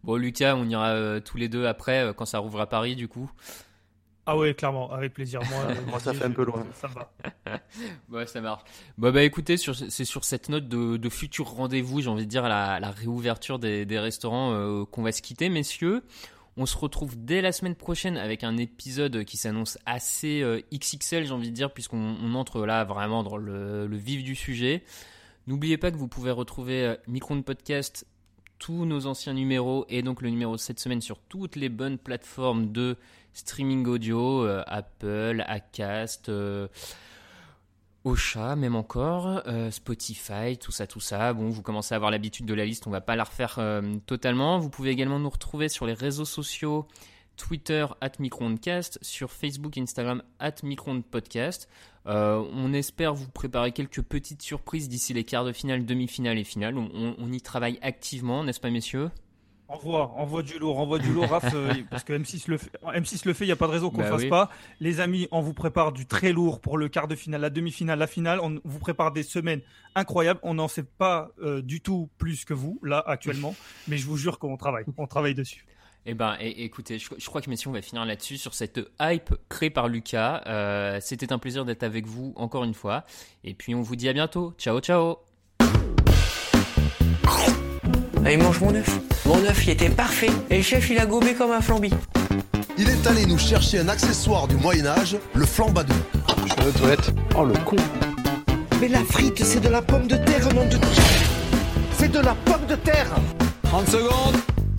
[0.03, 2.95] Bon, Lucas, on ira euh, tous les deux après, euh, quand ça rouvre à Paris,
[2.95, 3.29] du coup.
[4.27, 5.39] Ah ouais, clairement, avec plaisir.
[5.49, 6.65] Moi, Moi ça fait un peu loin.
[6.73, 7.11] Ça va.
[8.09, 8.63] ouais, ça marche.
[8.97, 12.45] Bon, bah écoutez, c'est sur cette note de, de futur rendez-vous, j'ai envie de dire,
[12.45, 16.03] à la, la réouverture des, des restaurants euh, qu'on va se quitter, messieurs.
[16.57, 21.25] On se retrouve dès la semaine prochaine avec un épisode qui s'annonce assez euh, XXL,
[21.25, 24.83] j'ai envie de dire, puisqu'on on entre là vraiment dans le, le vif du sujet.
[25.47, 28.07] N'oubliez pas que vous pouvez retrouver euh, Micron Podcast,
[28.57, 32.71] tous nos anciens numéros et donc le numéro cette semaine sur toutes les bonnes plateformes
[32.71, 32.97] de
[33.33, 36.67] streaming audio, euh, Apple, Acast, euh,
[38.05, 39.41] Ocha même encore,
[39.71, 41.33] Spotify, tout ça, tout ça.
[41.33, 43.59] Bon, vous commencez à avoir l'habitude de la liste, on va pas la refaire
[44.05, 44.59] totalement.
[44.59, 46.87] Vous pouvez également nous retrouver sur les réseaux sociaux,
[47.35, 48.11] Twitter at
[49.01, 50.61] sur Facebook, Instagram at.
[52.07, 56.43] Euh, on espère vous préparer quelques petites surprises d'ici les quarts de finale, demi-finale et
[56.43, 56.77] finale.
[56.77, 59.09] On, on, on y travaille activement, n'est-ce pas, messieurs?
[59.67, 63.25] Envoie, envoie du lourd, envoie du lourd, Raph, euh, parce que M6 le fait, M6
[63.25, 64.29] le fait, il n'y a pas de raison qu'on Bah fasse oui.
[64.29, 64.51] pas.
[64.79, 67.97] Les amis, on vous prépare du très lourd pour le quart de finale, la demi-finale,
[67.97, 68.39] la finale.
[68.43, 69.61] On vous prépare des semaines
[69.95, 70.39] incroyables.
[70.43, 73.55] On n'en sait pas euh, du tout plus que vous, là, actuellement.
[73.87, 75.65] mais je vous jure qu'on travaille, on travaille dessus.
[76.05, 78.79] Eh ben, et- écoutez, je, je crois que messieurs, on va finir là-dessus sur cette
[79.01, 80.43] hype créée par Lucas.
[80.45, 83.05] Euh, C'était un plaisir d'être avec vous encore une fois.
[83.43, 84.53] Et puis on vous dit à bientôt.
[84.57, 85.17] Ciao, ciao.
[88.23, 88.99] Allez, mange mon œuf.
[89.25, 90.29] Mon œuf, il était parfait.
[90.49, 91.91] Et le chef, il a gobé comme un flambi.
[92.77, 95.93] Il est allé nous chercher un accessoire du Moyen-Âge, le flambadou.
[96.45, 97.11] Je vais aux toilettes.
[97.35, 97.77] Oh le con.
[98.81, 100.77] Mais la frite, c'est de la pomme de terre, nom de
[101.93, 103.07] C'est de la pomme de terre
[103.63, 104.35] 30 secondes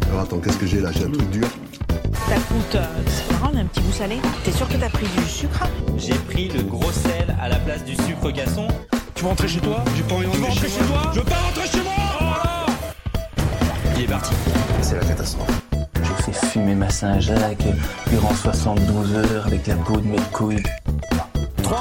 [0.08, 0.90] Alors attends, qu'est-ce que j'ai là?
[0.92, 1.48] J'ai un truc dur.
[2.28, 4.16] Ça coûte, euh, c'est marrant, un petit goût salé.
[4.44, 5.64] T'es sûr que t'as pris du sucre
[5.96, 8.66] J'ai pris le gros sel à la place du sucre gasson.
[9.14, 9.84] Tu veux rentrer chez toi?
[9.96, 12.66] J'ai pas envie de rentrer chez moi Je veux pas rentrer chez moi Oh là
[13.96, 14.32] Il est parti.
[14.82, 15.62] C'est la catastrophe.
[16.02, 17.66] Je fais fumer ma Saint-Jacques
[18.10, 20.62] durant 72 heures avec la peau de mes couilles.
[21.62, 21.80] 3,